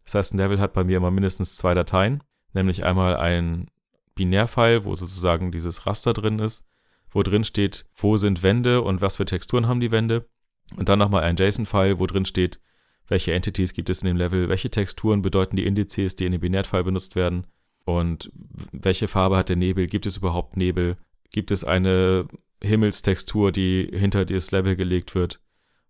Das 0.03 0.15
heißt, 0.15 0.34
ein 0.34 0.38
Level 0.38 0.60
hat 0.60 0.74
bei 0.74 0.84
mir 0.84 0.98
immer 0.98 1.12
mindestens 1.12 1.58
zwei 1.58 1.74
Dateien, 1.74 2.24
nämlich 2.53 2.86
einmal 2.86 3.17
ein 3.17 3.70
Binärfile, 4.13 4.86
wo 4.86 4.94
sozusagen 4.94 5.51
dieses 5.51 5.86
Raster 5.86 6.13
drin 6.13 6.39
ist 6.39 6.67
wo 7.15 7.24
drin 7.24 7.46
steht, 7.46 7.86
wo 7.96 8.17
sind 8.17 8.44
Wände 8.44 8.82
und 8.82 9.01
was 9.01 9.15
für 9.15 9.25
Texturen 9.25 9.67
haben 9.67 9.79
die 9.79 9.91
Wände. 9.91 10.27
Und 10.75 10.89
dann 10.89 11.00
nochmal 11.00 11.24
ein 11.24 11.38
JSON-File, 11.38 11.98
wo 11.98 12.05
drin 12.08 12.25
steht, 12.25 12.60
welche 13.07 13.33
Entities 13.33 13.74
gibt 13.74 13.89
es 13.89 14.01
in 14.01 14.07
dem 14.07 14.17
Level, 14.17 14.50
welche 14.50 14.69
Texturen 14.69 15.21
bedeuten 15.21 15.55
die 15.55 15.65
Indizes, 15.65 16.15
die 16.15 16.25
in 16.25 16.31
dem 16.31 16.41
Binärfile 16.41 16.83
benutzt 16.83 17.15
werden 17.15 17.45
und 17.85 18.31
welche 18.71 19.07
Farbe 19.07 19.38
hat 19.38 19.50
der 19.50 19.55
Nebel, 19.55 19.88
gibt 19.88 20.05
es 20.05 20.17
überhaupt 20.17 20.57
Nebel, 20.57 20.97
gibt 21.29 21.51
es 21.51 21.63
eine 21.63 22.27
Himmelstextur, 22.62 23.51
die 23.51 23.89
hinter 23.93 24.25
dieses 24.25 24.51
Level 24.51 24.75
gelegt 24.75 25.13
wird. 25.15 25.39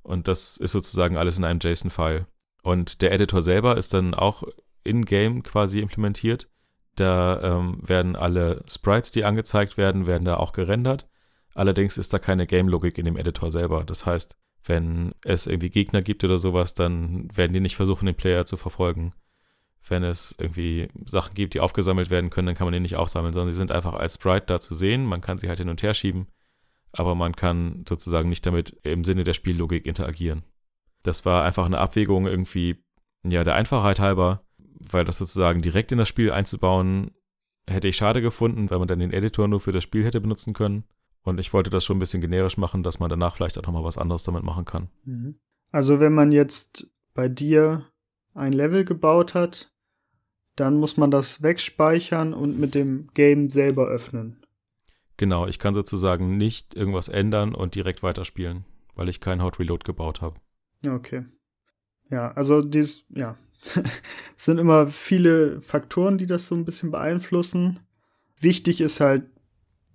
Und 0.03 0.27
das 0.27 0.57
ist 0.57 0.73
sozusagen 0.73 1.17
alles 1.17 1.37
in 1.37 1.45
einem 1.45 1.59
JSON-File. 1.61 2.27
Und 2.63 3.01
der 3.01 3.11
Editor 3.11 3.41
selber 3.41 3.77
ist 3.77 3.93
dann 3.93 4.13
auch 4.13 4.43
in-game 4.83 5.43
quasi 5.43 5.79
implementiert. 5.79 6.49
Da 6.95 7.41
ähm, 7.41 7.79
werden 7.81 8.15
alle 8.15 8.63
Sprites, 8.67 9.11
die 9.11 9.23
angezeigt 9.23 9.77
werden, 9.77 10.05
werden 10.05 10.25
da 10.25 10.37
auch 10.37 10.51
gerendert. 10.51 11.07
Allerdings 11.53 11.97
ist 11.97 12.13
da 12.13 12.19
keine 12.19 12.45
Game-Logik 12.45 12.97
in 12.97 13.05
dem 13.05 13.17
Editor 13.17 13.49
selber. 13.51 13.83
Das 13.83 14.05
heißt, 14.05 14.37
wenn 14.65 15.13
es 15.23 15.47
irgendwie 15.47 15.69
Gegner 15.69 16.01
gibt 16.01 16.23
oder 16.23 16.37
sowas, 16.37 16.73
dann 16.73 17.27
werden 17.35 17.53
die 17.53 17.59
nicht 17.59 17.75
versuchen, 17.75 18.05
den 18.05 18.15
Player 18.15 18.45
zu 18.45 18.57
verfolgen. 18.57 19.13
Wenn 19.87 20.03
es 20.03 20.35
irgendwie 20.39 20.87
Sachen 21.05 21.35
gibt, 21.35 21.53
die 21.53 21.59
aufgesammelt 21.59 22.09
werden 22.09 22.31
können, 22.31 22.47
dann 22.47 22.55
kann 22.55 22.65
man 22.65 22.73
die 22.73 22.79
nicht 22.79 22.95
aufsammeln, 22.95 23.33
sondern 23.33 23.51
sie 23.51 23.57
sind 23.57 23.71
einfach 23.71 23.93
als 23.93 24.15
Sprite 24.15 24.47
da 24.47 24.59
zu 24.59 24.73
sehen. 24.73 25.05
Man 25.05 25.21
kann 25.21 25.37
sie 25.37 25.47
halt 25.47 25.59
hin 25.59 25.69
und 25.69 25.83
her 25.83 25.93
schieben, 25.93 26.27
aber 26.91 27.13
man 27.13 27.35
kann 27.35 27.85
sozusagen 27.87 28.29
nicht 28.29 28.45
damit 28.45 28.77
im 28.83 29.03
Sinne 29.03 29.23
der 29.23 29.35
Spiellogik 29.35 29.85
interagieren. 29.85 30.43
Das 31.03 31.25
war 31.25 31.43
einfach 31.43 31.67
eine 31.67 31.77
Abwägung 31.77 32.25
irgendwie, 32.25 32.83
ja, 33.23 33.43
der 33.43 33.53
Einfachheit 33.53 33.99
halber, 33.99 34.43
weil 34.57 35.05
das 35.05 35.19
sozusagen 35.19 35.61
direkt 35.61 35.91
in 35.91 35.99
das 35.99 36.09
Spiel 36.09 36.31
einzubauen, 36.31 37.11
hätte 37.67 37.87
ich 37.87 37.97
schade 37.97 38.21
gefunden, 38.21 38.71
weil 38.71 38.79
man 38.79 38.87
dann 38.87 38.99
den 38.99 39.13
Editor 39.13 39.47
nur 39.47 39.59
für 39.59 39.71
das 39.71 39.83
Spiel 39.83 40.03
hätte 40.03 40.21
benutzen 40.21 40.53
können. 40.53 40.83
Und 41.25 41.39
ich 41.39 41.51
wollte 41.53 41.71
das 41.71 41.83
schon 41.83 41.97
ein 41.97 41.99
bisschen 41.99 42.21
generisch 42.21 42.57
machen, 42.57 42.83
dass 42.83 42.99
man 42.99 43.09
danach 43.09 43.35
vielleicht 43.35 43.57
auch 43.57 43.63
nochmal 43.63 43.83
was 43.83 43.97
anderes 43.97 44.23
damit 44.23 44.43
machen 44.43 44.63
kann. 44.63 44.89
Mhm. 45.03 45.35
Also 45.71 45.99
wenn 45.99 46.13
man 46.13 46.31
jetzt 46.31 46.87
bei 47.15 47.27
dir 47.27 47.85
ein 48.35 48.53
Level 48.53 48.85
gebaut 48.85 49.33
hat, 49.33 49.73
dann 50.55 50.77
muss 50.77 50.97
man 50.97 51.09
das 51.11 51.41
wegspeichern 51.41 52.33
und 52.33 52.59
mit 52.59 52.75
dem 52.75 53.07
Game 53.15 53.49
selber 53.49 53.87
öffnen. 53.87 54.45
Genau, 55.17 55.47
ich 55.47 55.57
kann 55.57 55.73
sozusagen 55.73 56.37
nicht 56.37 56.75
irgendwas 56.75 57.09
ändern 57.09 57.55
und 57.55 57.73
direkt 57.73 58.03
weiterspielen, 58.03 58.63
weil 58.93 59.09
ich 59.09 59.19
kein 59.19 59.41
Hot 59.41 59.59
Reload 59.59 59.83
gebaut 59.83 60.21
habe. 60.21 60.39
Okay. 60.85 61.25
Ja, 62.11 62.33
also 62.33 62.61
dies, 62.61 63.03
ja. 63.09 63.35
es 64.35 64.45
sind 64.45 64.59
immer 64.59 64.87
viele 64.87 65.59
Faktoren, 65.61 66.19
die 66.19 66.27
das 66.27 66.47
so 66.47 66.55
ein 66.55 66.65
bisschen 66.65 66.91
beeinflussen. 66.91 67.79
Wichtig 68.39 68.79
ist 68.79 68.99
halt, 68.99 69.25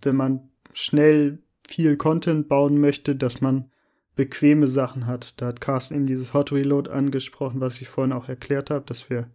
wenn 0.03 0.17
man 0.17 0.50
schnell 0.73 1.39
viel 1.69 1.97
Content 1.97 2.49
bauen 2.49 2.81
möchte, 2.81 3.15
dass 3.15 3.41
man 3.41 3.71
bequeme 4.17 4.67
Sachen 4.67 5.07
hat. 5.07 5.41
Da 5.41 5.47
hat 5.47 5.61
Carsten 5.61 5.95
eben 5.95 6.07
dieses 6.07 6.35
Hot 6.35 6.53
Reload 6.53 6.91
angesprochen, 6.91 7.61
was 7.61 7.81
ich 7.81 7.89
vorhin 7.89 8.13
auch 8.13 8.29
erklärt 8.29 8.71
habe, 8.71 8.85
dass 8.85 9.09
wir 9.09 9.31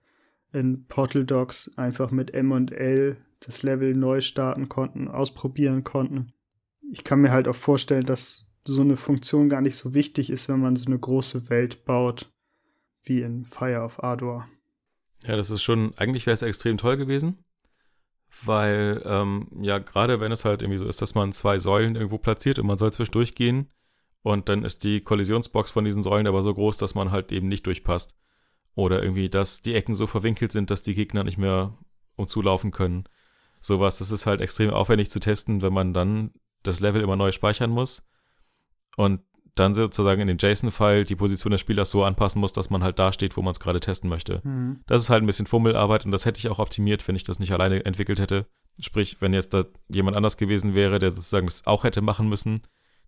in 0.52 0.86
Portal 0.86 1.26
Docs 1.26 1.72
einfach 1.76 2.12
mit 2.12 2.34
M 2.34 2.52
und 2.52 2.72
L 2.72 3.18
das 3.40 3.64
Level 3.64 3.94
neu 3.96 4.22
starten 4.22 4.70
konnten, 4.70 5.08
ausprobieren 5.08 5.84
konnten. 5.84 6.34
Ich 6.92 7.04
kann 7.04 7.22
mir 7.22 7.32
halt 7.32 7.48
auch 7.48 7.56
vorstellen, 7.56 8.06
dass 8.06 8.46
so 8.64 8.82
eine 8.82 8.98
Funktion 8.98 9.50
gar 9.50 9.62
nicht 9.62 9.76
so 9.76 9.94
wichtig 9.94 10.30
ist, 10.30 10.50
wenn 10.50 10.60
man 10.60 10.76
so 10.76 10.88
eine 10.88 11.00
große 11.00 11.50
Welt 11.50 11.86
baut, 11.86 12.32
wie 13.04 13.22
in 13.22 13.46
Fire 13.46 13.82
of 13.82 14.04
Ardor. 14.04 14.48
Ja, 15.24 15.36
das 15.36 15.52
ist 15.52 15.64
schon, 15.64 15.94
eigentlich 15.98 16.26
wäre 16.26 16.34
es 16.34 16.42
extrem 16.42 16.78
toll 16.78 16.98
gewesen 16.98 17.45
weil 18.44 19.02
ähm, 19.06 19.48
ja, 19.62 19.80
gerade 19.80 20.20
wenn 20.20 20.32
es 20.32 20.46
halt 20.46 20.62
irgendwie 20.62 20.80
so 20.80 20.88
ist, 20.88 21.02
dass 21.02 21.16
man 21.16 21.32
zwei 21.32 21.58
Säulen 21.60 21.96
irgendwo 21.96 22.18
platziert 22.18 22.60
und 22.60 22.68
man 22.68 22.78
soll 22.78 22.92
zwischendurch 22.92 23.36
gehen 23.36 23.70
und 24.26 24.50
dann 24.50 24.64
ist 24.64 24.84
die 24.84 25.02
Kollisionsbox 25.02 25.72
von 25.72 25.86
diesen 25.86 26.02
Säulen 26.02 26.26
aber 26.26 26.42
so 26.42 26.54
groß, 26.54 26.78
dass 26.78 26.96
man 26.96 27.12
halt 27.12 27.32
eben 27.32 27.48
nicht 27.48 27.66
durchpasst. 27.68 28.16
Oder 28.74 29.02
irgendwie, 29.02 29.30
dass 29.30 29.62
die 29.62 29.76
Ecken 29.76 29.94
so 29.96 30.08
verwinkelt 30.08 30.52
sind, 30.52 30.72
dass 30.72 30.84
die 30.84 30.96
Gegner 30.96 31.24
nicht 31.24 31.38
mehr 31.38 31.78
umzulaufen 32.16 32.72
können. 32.72 33.06
Sowas, 33.62 34.00
das 34.00 34.12
ist 34.12 34.26
halt 34.26 34.42
extrem 34.42 34.72
aufwendig 34.72 35.10
zu 35.12 35.20
testen, 35.20 35.62
wenn 35.62 35.74
man 35.74 35.94
dann 35.94 36.34
das 36.64 36.80
Level 36.80 37.02
immer 37.02 37.16
neu 37.16 37.32
speichern 37.32 37.70
muss. 37.70 38.06
Und 38.98 39.22
dann 39.56 39.74
sozusagen 39.74 40.22
in 40.22 40.28
den 40.28 40.38
JSON-File 40.38 41.06
die 41.06 41.16
Position 41.16 41.52
des 41.52 41.62
Spielers 41.62 41.90
so 41.90 42.04
anpassen 42.04 42.42
muss, 42.42 42.54
dass 42.54 42.70
man 42.70 42.84
halt 42.84 43.00
da 43.00 43.14
steht, 43.14 43.38
wo 43.38 43.42
man 43.42 43.52
es 43.52 43.60
gerade 43.60 43.80
testen 43.80 44.10
möchte. 44.10 44.42
Mhm. 44.44 44.82
Das 44.86 45.02
ist 45.02 45.10
halt 45.10 45.24
ein 45.24 45.28
bisschen 45.28 45.48
Fummelarbeit 45.48 46.06
und 46.06 46.12
das 46.12 46.26
hätte 46.26 46.40
ich 46.40 46.50
auch 46.50 46.60
optimiert, 46.60 47.08
wenn 47.08 47.16
ich 47.16 47.24
das 47.24 47.40
nicht 47.40 47.54
alleine 47.54 47.84
entwickelt 47.86 48.20
hätte. 48.20 48.46
Sprich, 48.80 49.18
wenn 49.22 49.34
jetzt 49.34 49.54
da 49.54 49.64
jemand 49.88 50.18
anders 50.18 50.36
gewesen 50.36 50.76
wäre, 50.76 51.00
der 51.00 51.12
sozusagen 51.12 51.48
das 51.48 51.66
auch 51.66 51.86
hätte 51.86 52.02
machen 52.02 52.28
müssen, 52.28 52.64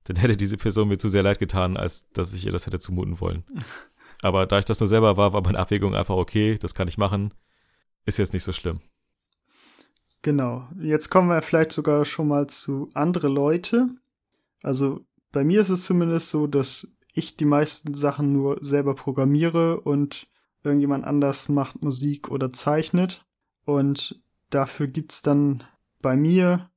dann 0.05 0.15
hätte 0.15 0.37
diese 0.37 0.55
Person 0.55 0.87
mir 0.87 0.97
zu 0.97 1.09
sehr 1.09 1.23
leid 1.23 1.39
getan, 1.39 1.75
als 1.75 2.09
dass 2.11 2.33
ich 2.33 2.45
ihr 2.45 2.53
das 2.53 2.65
hätte 2.65 2.79
zumuten 2.79 3.19
wollen. 3.19 3.43
Aber 4.23 4.47
da 4.47 4.57
ich 4.57 4.65
das 4.65 4.79
nur 4.79 4.87
selber 4.87 5.17
war, 5.17 5.33
war 5.33 5.41
meine 5.41 5.59
Abwägung 5.59 5.93
einfach 5.93 6.15
okay, 6.15 6.57
das 6.57 6.73
kann 6.73 6.87
ich 6.87 6.97
machen. 6.97 7.33
Ist 8.05 8.17
jetzt 8.17 8.33
nicht 8.33 8.43
so 8.43 8.53
schlimm. 8.53 8.79
Genau. 10.21 10.67
Jetzt 10.79 11.09
kommen 11.09 11.29
wir 11.29 11.41
vielleicht 11.41 11.73
sogar 11.73 12.03
schon 12.05 12.29
mal 12.29 12.47
zu 12.47 12.89
andere 12.93 13.27
Leute. 13.27 13.89
Also 14.63 15.05
bei 15.37 15.43
mir 15.43 15.61
ist 15.61 15.69
es 15.69 15.83
zumindest 15.83 16.31
so, 16.31 16.47
dass 16.47 16.87
ich 17.13 17.37
die 17.37 17.45
meisten 17.45 17.93
Sachen 17.93 18.33
nur 18.33 18.57
selber 18.61 18.95
programmiere 18.95 19.79
und 19.79 20.27
irgendjemand 20.63 21.05
anders 21.05 21.47
macht 21.47 21.83
Musik 21.83 22.31
oder 22.31 22.51
zeichnet. 22.51 23.23
Und 23.63 24.19
dafür 24.49 24.87
gibt 24.87 25.11
es 25.11 25.21
dann 25.21 25.63
bei 26.01 26.15
mir 26.15 26.71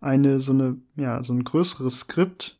eine 0.00 0.40
so 0.40 0.52
eine, 0.52 0.80
ja, 0.96 1.22
so 1.22 1.34
ein 1.34 1.44
größeres 1.44 2.00
Skript, 2.00 2.58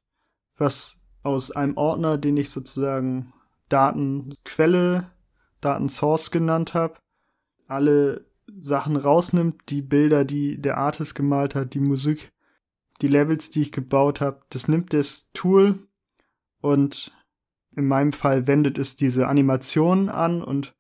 was 0.58 1.00
aus 1.22 1.50
einem 1.52 1.78
Ordner, 1.78 2.18
den 2.18 2.36
ich 2.36 2.50
sozusagen 2.50 3.32
Datenquelle, 3.70 5.10
Datensource 5.62 6.30
genannt 6.30 6.74
habe, 6.74 6.96
alle 7.66 8.26
Sachen 8.60 8.96
rausnimmt, 8.96 9.70
die 9.70 9.80
Bilder, 9.80 10.26
die 10.26 10.60
der 10.60 10.76
Artist 10.76 11.14
gemalt 11.14 11.54
hat, 11.54 11.72
die 11.72 11.80
Musik, 11.80 12.30
die 13.00 13.08
Levels, 13.08 13.50
die 13.50 13.62
ich 13.62 13.72
gebaut 13.72 14.20
habe, 14.20 14.42
das 14.50 14.68
nimmt 14.68 14.92
das 14.92 15.28
Tool 15.32 15.78
und 16.60 17.12
in 17.76 17.86
meinem 17.86 18.12
Fall 18.12 18.46
wendet 18.46 18.78
es 18.78 18.96
diese 18.96 19.28
Animationen 19.28 20.08
an 20.08 20.42
und 20.42 20.74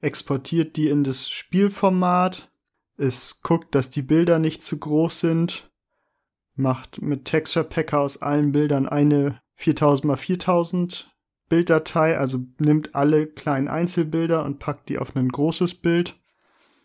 exportiert 0.00 0.76
die 0.76 0.88
in 0.88 1.04
das 1.04 1.28
Spielformat. 1.28 2.50
Es 2.96 3.42
guckt, 3.42 3.74
dass 3.74 3.90
die 3.90 4.02
Bilder 4.02 4.38
nicht 4.38 4.62
zu 4.62 4.78
groß 4.78 5.20
sind, 5.20 5.70
macht 6.54 7.02
mit 7.02 7.24
Texture 7.24 7.64
Packer 7.64 8.00
aus 8.00 8.22
allen 8.22 8.52
Bildern 8.52 8.88
eine 8.88 9.40
4000 9.54 10.12
x 10.12 10.20
4000 10.22 11.12
Bilddatei, 11.48 12.18
also 12.18 12.40
nimmt 12.58 12.94
alle 12.94 13.26
kleinen 13.26 13.68
Einzelbilder 13.68 14.44
und 14.44 14.58
packt 14.58 14.88
die 14.88 14.98
auf 14.98 15.14
ein 15.14 15.28
großes 15.28 15.74
Bild. 15.74 16.18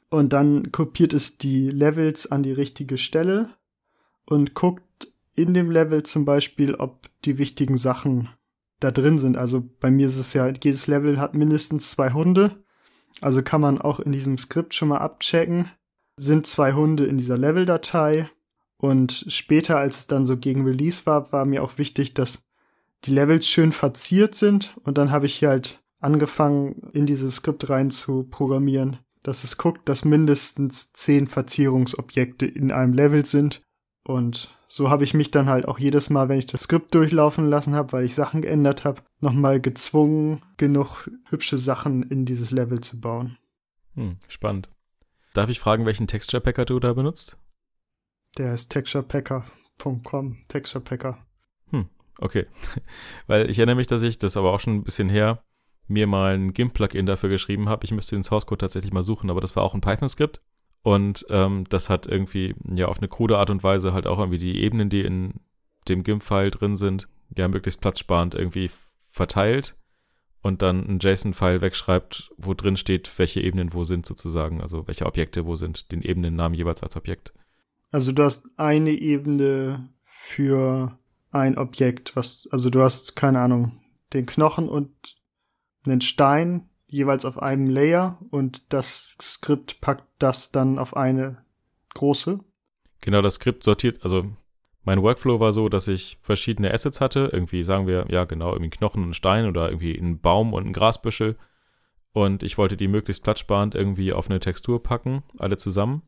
Und 0.09 0.33
dann 0.33 0.71
kopiert 0.71 1.13
es 1.13 1.37
die 1.37 1.69
Levels 1.69 2.31
an 2.31 2.43
die 2.43 2.51
richtige 2.51 2.97
Stelle 2.97 3.49
und 4.31 4.53
guckt 4.53 5.11
in 5.35 5.53
dem 5.53 5.69
Level 5.69 6.03
zum 6.03 6.23
Beispiel, 6.23 6.75
ob 6.75 7.09
die 7.25 7.37
wichtigen 7.37 7.77
Sachen 7.77 8.29
da 8.79 8.89
drin 8.89 9.19
sind. 9.19 9.37
Also 9.37 9.61
bei 9.81 9.91
mir 9.91 10.07
ist 10.07 10.17
es 10.17 10.33
ja, 10.33 10.47
jedes 10.47 10.87
Level 10.87 11.19
hat 11.19 11.35
mindestens 11.35 11.91
zwei 11.91 12.11
Hunde. 12.11 12.63
Also 13.19 13.43
kann 13.43 13.59
man 13.59 13.79
auch 13.79 13.99
in 13.99 14.13
diesem 14.13 14.37
Skript 14.37 14.73
schon 14.73 14.87
mal 14.87 14.99
abchecken, 14.99 15.69
sind 16.15 16.47
zwei 16.47 16.71
Hunde 16.71 17.05
in 17.05 17.17
dieser 17.17 17.37
Level-Datei 17.37 18.29
Und 18.77 19.25
später, 19.27 19.77
als 19.77 19.99
es 19.99 20.07
dann 20.07 20.25
so 20.25 20.37
gegen 20.37 20.65
Release 20.65 21.05
war, 21.05 21.31
war 21.33 21.45
mir 21.45 21.61
auch 21.61 21.77
wichtig, 21.77 22.13
dass 22.13 22.45
die 23.03 23.11
Levels 23.11 23.47
schön 23.47 23.73
verziert 23.73 24.35
sind. 24.35 24.75
Und 24.83 24.97
dann 24.97 25.11
habe 25.11 25.25
ich 25.25 25.35
hier 25.35 25.49
halt 25.49 25.83
angefangen, 25.99 26.89
in 26.93 27.05
dieses 27.05 27.35
Skript 27.35 27.69
rein 27.69 27.91
zu 27.91 28.23
programmieren, 28.23 28.97
dass 29.23 29.43
es 29.43 29.57
guckt, 29.57 29.89
dass 29.89 30.05
mindestens 30.05 30.93
zehn 30.93 31.27
Verzierungsobjekte 31.27 32.45
in 32.45 32.71
einem 32.71 32.93
Level 32.93 33.25
sind. 33.25 33.61
Und 34.03 34.55
so 34.67 34.89
habe 34.89 35.03
ich 35.03 35.13
mich 35.13 35.31
dann 35.31 35.47
halt 35.47 35.67
auch 35.67 35.77
jedes 35.77 36.09
Mal, 36.09 36.29
wenn 36.29 36.39
ich 36.39 36.45
das 36.45 36.63
Skript 36.63 36.95
durchlaufen 36.95 37.49
lassen 37.49 37.75
habe, 37.75 37.91
weil 37.91 38.05
ich 38.05 38.15
Sachen 38.15 38.41
geändert 38.41 38.83
habe, 38.83 39.01
nochmal 39.19 39.61
gezwungen, 39.61 40.41
genug 40.57 41.09
hübsche 41.29 41.57
Sachen 41.57 42.03
in 42.03 42.25
dieses 42.25 42.51
Level 42.51 42.81
zu 42.81 42.99
bauen. 42.99 43.37
Hm, 43.95 44.17
spannend. 44.27 44.69
Darf 45.33 45.49
ich 45.49 45.59
fragen, 45.59 45.85
welchen 45.85 46.07
Texture 46.07 46.41
Packer 46.41 46.65
du 46.65 46.79
da 46.79 46.93
benutzt? 46.93 47.37
Der 48.37 48.53
ist 48.53 48.69
texturepacker.com, 48.69 50.37
Texturepacker. 50.47 51.17
Hm, 51.69 51.89
okay. 52.19 52.47
Weil 53.27 53.49
ich 53.49 53.59
erinnere 53.59 53.75
mich, 53.75 53.87
dass 53.87 54.03
ich, 54.03 54.17
das 54.17 54.37
aber 54.37 54.53
auch 54.53 54.59
schon 54.59 54.75
ein 54.75 54.83
bisschen 54.83 55.09
her, 55.09 55.43
mir 55.87 56.07
mal 56.07 56.33
ein 56.33 56.53
GIMP-Plugin 56.53 57.05
dafür 57.05 57.29
geschrieben 57.29 57.69
habe. 57.69 57.85
Ich 57.85 57.91
müsste 57.91 58.15
den 58.15 58.23
Source-Code 58.23 58.59
tatsächlich 58.59 58.93
mal 58.93 59.03
suchen, 59.03 59.29
aber 59.29 59.41
das 59.41 59.55
war 59.55 59.63
auch 59.63 59.73
ein 59.73 59.81
Python-Skript. 59.81 60.41
Und 60.83 61.25
ähm, 61.29 61.65
das 61.69 61.89
hat 61.89 62.07
irgendwie, 62.07 62.55
ja, 62.73 62.87
auf 62.87 62.97
eine 62.97 63.07
krude 63.07 63.37
Art 63.37 63.49
und 63.49 63.63
Weise 63.63 63.93
halt 63.93 64.07
auch 64.07 64.19
irgendwie 64.19 64.39
die 64.39 64.61
Ebenen, 64.61 64.89
die 64.89 65.01
in 65.01 65.41
dem 65.87 66.03
GIMP-File 66.03 66.51
drin 66.51 66.75
sind, 66.75 67.07
ja, 67.37 67.47
möglichst 67.47 67.81
platzsparend 67.81 68.35
irgendwie 68.35 68.71
verteilt 69.07 69.75
und 70.41 70.61
dann 70.61 70.87
ein 70.87 70.99
JSON-File 70.99 71.61
wegschreibt, 71.61 72.31
wo 72.37 72.53
drin 72.53 72.77
steht, 72.77 73.11
welche 73.19 73.41
Ebenen 73.41 73.73
wo 73.73 73.83
sind 73.83 74.05
sozusagen, 74.05 74.61
also 74.61 74.87
welche 74.87 75.05
Objekte 75.05 75.45
wo 75.45 75.55
sind, 75.55 75.91
den 75.91 76.01
Ebenennamen 76.01 76.57
jeweils 76.57 76.81
als 76.81 76.95
Objekt. 76.95 77.33
Also 77.91 78.11
du 78.11 78.23
hast 78.23 78.47
eine 78.57 78.91
Ebene 78.91 79.89
für 80.03 80.97
ein 81.31 81.57
Objekt, 81.57 82.15
was, 82.15 82.47
also 82.51 82.69
du 82.69 82.81
hast, 82.81 83.15
keine 83.15 83.39
Ahnung, 83.39 83.81
den 84.13 84.25
Knochen 84.25 84.67
und 84.67 84.91
einen 85.85 86.01
Stein 86.01 86.69
jeweils 86.91 87.25
auf 87.25 87.41
einem 87.41 87.67
Layer 87.67 88.19
und 88.29 88.63
das 88.69 89.15
Skript 89.21 89.81
packt 89.81 90.05
das 90.19 90.51
dann 90.51 90.77
auf 90.77 90.95
eine 90.95 91.37
große. 91.95 92.39
Genau, 93.01 93.21
das 93.21 93.35
Skript 93.35 93.63
sortiert, 93.63 94.03
also 94.03 94.25
mein 94.83 95.01
Workflow 95.01 95.39
war 95.39 95.51
so, 95.51 95.69
dass 95.69 95.87
ich 95.87 96.17
verschiedene 96.21 96.73
Assets 96.73 97.01
hatte, 97.01 97.29
irgendwie 97.31 97.63
sagen 97.63 97.87
wir, 97.87 98.05
ja 98.09 98.25
genau, 98.25 98.51
irgendwie 98.51 98.71
Knochen 98.71 99.03
und 99.03 99.15
Stein 99.15 99.47
oder 99.47 99.69
irgendwie 99.69 99.97
einen 99.97 100.19
Baum 100.19 100.53
und 100.53 100.63
einen 100.63 100.73
Grasbüschel 100.73 101.35
und 102.13 102.43
ich 102.43 102.57
wollte 102.57 102.77
die 102.77 102.87
möglichst 102.87 103.23
platzsparend 103.23 103.75
irgendwie 103.75 104.13
auf 104.13 104.29
eine 104.29 104.39
Textur 104.39 104.83
packen, 104.83 105.23
alle 105.37 105.57
zusammen. 105.57 106.03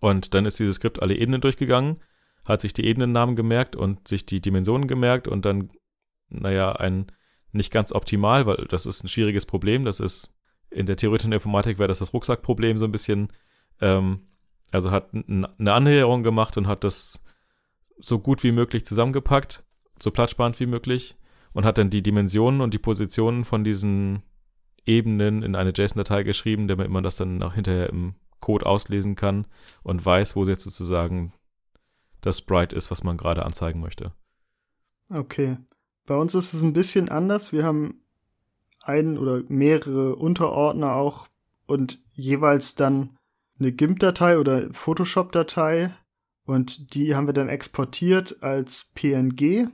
Und 0.00 0.34
dann 0.34 0.44
ist 0.44 0.58
dieses 0.58 0.76
Skript 0.76 1.00
alle 1.00 1.14
Ebenen 1.14 1.40
durchgegangen, 1.40 2.02
hat 2.44 2.60
sich 2.60 2.74
die 2.74 2.84
Ebenennamen 2.84 3.36
gemerkt 3.36 3.74
und 3.74 4.06
sich 4.06 4.26
die 4.26 4.40
Dimensionen 4.40 4.86
gemerkt 4.86 5.26
und 5.26 5.44
dann, 5.46 5.70
naja, 6.28 6.72
ein 6.72 7.06
nicht 7.52 7.72
ganz 7.72 7.92
optimal, 7.92 8.46
weil 8.46 8.66
das 8.68 8.86
ist 8.86 9.04
ein 9.04 9.08
schwieriges 9.08 9.46
Problem. 9.46 9.84
Das 9.84 10.00
ist 10.00 10.34
in 10.70 10.86
der 10.86 10.96
theoretischen 10.96 11.32
Informatik 11.32 11.78
wäre 11.78 11.88
das 11.88 12.00
das 12.00 12.12
Rucksackproblem 12.12 12.78
so 12.78 12.84
ein 12.84 12.92
bisschen. 12.92 13.32
Ähm, 13.80 14.28
also 14.72 14.90
hat 14.90 15.14
eine 15.14 15.72
Annäherung 15.72 16.22
gemacht 16.22 16.56
und 16.56 16.66
hat 16.66 16.84
das 16.84 17.24
so 17.98 18.18
gut 18.18 18.42
wie 18.42 18.52
möglich 18.52 18.84
zusammengepackt, 18.84 19.64
so 20.00 20.10
platzsparend 20.10 20.58
wie 20.60 20.66
möglich 20.66 21.16
und 21.54 21.64
hat 21.64 21.78
dann 21.78 21.88
die 21.88 22.02
Dimensionen 22.02 22.60
und 22.60 22.74
die 22.74 22.78
Positionen 22.78 23.44
von 23.44 23.64
diesen 23.64 24.22
Ebenen 24.84 25.42
in 25.42 25.54
eine 25.54 25.72
JSON-Datei 25.74 26.22
geschrieben, 26.22 26.68
damit 26.68 26.90
man 26.90 27.02
das 27.02 27.16
dann 27.16 27.42
auch 27.42 27.54
hinterher 27.54 27.88
im 27.88 28.14
Code 28.40 28.66
auslesen 28.66 29.14
kann 29.14 29.46
und 29.82 30.04
weiß, 30.04 30.36
wo 30.36 30.44
jetzt 30.44 30.64
sozusagen 30.64 31.32
das 32.20 32.38
Sprite 32.38 32.76
ist, 32.76 32.90
was 32.90 33.02
man 33.02 33.16
gerade 33.16 33.44
anzeigen 33.44 33.80
möchte. 33.80 34.12
Okay. 35.08 35.56
Bei 36.06 36.16
uns 36.16 36.34
ist 36.34 36.54
es 36.54 36.62
ein 36.62 36.72
bisschen 36.72 37.08
anders. 37.08 37.52
Wir 37.52 37.64
haben 37.64 38.00
einen 38.80 39.18
oder 39.18 39.42
mehrere 39.48 40.16
Unterordner 40.16 40.94
auch 40.94 41.28
und 41.66 42.00
jeweils 42.14 42.76
dann 42.76 43.16
eine 43.58 43.72
GIMP-Datei 43.72 44.38
oder 44.38 44.72
Photoshop-Datei. 44.72 45.92
Und 46.44 46.94
die 46.94 47.16
haben 47.16 47.26
wir 47.26 47.34
dann 47.34 47.48
exportiert 47.48 48.42
als 48.42 48.92
PNG 48.94 49.68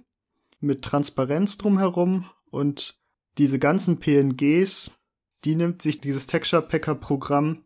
mit 0.60 0.82
Transparenz 0.82 1.58
drumherum. 1.58 2.24
Und 2.50 2.98
diese 3.36 3.58
ganzen 3.58 3.98
PNGs, 3.98 4.90
die 5.44 5.54
nimmt 5.54 5.82
sich 5.82 6.00
dieses 6.00 6.26
Texture 6.26 6.62
Packer 6.62 6.94
Programm 6.94 7.64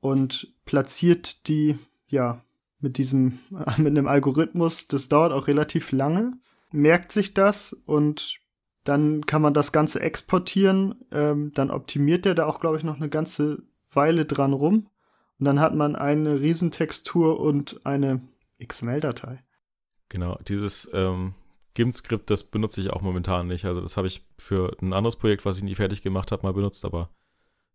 und 0.00 0.54
platziert 0.64 1.46
die, 1.48 1.78
ja, 2.08 2.42
mit 2.80 2.96
diesem, 2.96 3.40
mit 3.76 3.88
einem 3.88 4.08
Algorithmus, 4.08 4.88
das 4.88 5.08
dauert 5.08 5.32
auch 5.32 5.46
relativ 5.46 5.92
lange, 5.92 6.38
merkt 6.72 7.12
sich 7.12 7.34
das 7.34 7.72
und 7.72 8.40
dann 8.84 9.26
kann 9.26 9.42
man 9.42 9.54
das 9.54 9.72
Ganze 9.72 10.00
exportieren, 10.00 11.04
ähm, 11.10 11.52
dann 11.54 11.70
optimiert 11.70 12.24
er 12.26 12.34
da 12.34 12.46
auch, 12.46 12.60
glaube 12.60 12.78
ich, 12.78 12.84
noch 12.84 12.96
eine 12.96 13.08
ganze 13.08 13.62
Weile 13.92 14.24
dran 14.24 14.52
rum 14.52 14.88
und 15.38 15.44
dann 15.44 15.60
hat 15.60 15.74
man 15.74 15.96
eine 15.96 16.40
Riesentextur 16.40 17.40
und 17.40 17.84
eine 17.84 18.20
XML-Datei. 18.64 19.42
Genau, 20.08 20.38
dieses 20.46 20.90
ähm, 20.92 21.34
GIMP-Skript, 21.74 22.30
das 22.30 22.44
benutze 22.44 22.80
ich 22.80 22.90
auch 22.90 23.00
momentan 23.00 23.46
nicht. 23.46 23.64
Also 23.64 23.80
das 23.80 23.96
habe 23.96 24.06
ich 24.06 24.26
für 24.38 24.76
ein 24.82 24.92
anderes 24.92 25.16
Projekt, 25.16 25.44
was 25.44 25.56
ich 25.56 25.62
nie 25.62 25.74
fertig 25.74 26.02
gemacht 26.02 26.32
habe, 26.32 26.42
mal 26.42 26.52
benutzt, 26.52 26.84
aber 26.84 27.10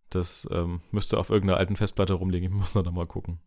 das 0.09 0.47
ähm, 0.51 0.81
müsste 0.91 1.17
auf 1.17 1.29
irgendeiner 1.29 1.59
alten 1.59 1.75
Festplatte 1.75 2.13
rumliegen. 2.13 2.49
Ich 2.51 2.55
muss 2.55 2.75
noch 2.75 2.91
mal 2.91 3.07
gucken. 3.07 3.39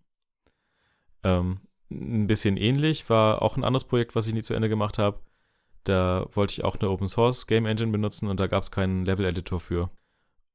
Ähm, 1.22 1.61
ein 1.90 2.26
bisschen 2.26 2.56
ähnlich 2.56 3.08
war 3.08 3.42
auch 3.42 3.56
ein 3.56 3.64
anderes 3.64 3.84
Projekt, 3.84 4.14
was 4.14 4.26
ich 4.26 4.34
nie 4.34 4.42
zu 4.42 4.54
Ende 4.54 4.68
gemacht 4.68 4.98
habe. 4.98 5.20
Da 5.88 6.27
wollte 6.33 6.53
ich 6.53 6.64
auch 6.64 6.77
eine 6.77 6.90
Open 6.90 7.09
Source 7.09 7.46
Game 7.46 7.66
Engine 7.66 7.92
benutzen 7.92 8.29
und 8.29 8.38
da 8.40 8.46
gab 8.46 8.62
es 8.62 8.70
keinen 8.70 9.05
Level 9.05 9.24
Editor 9.24 9.61
für. 9.61 9.90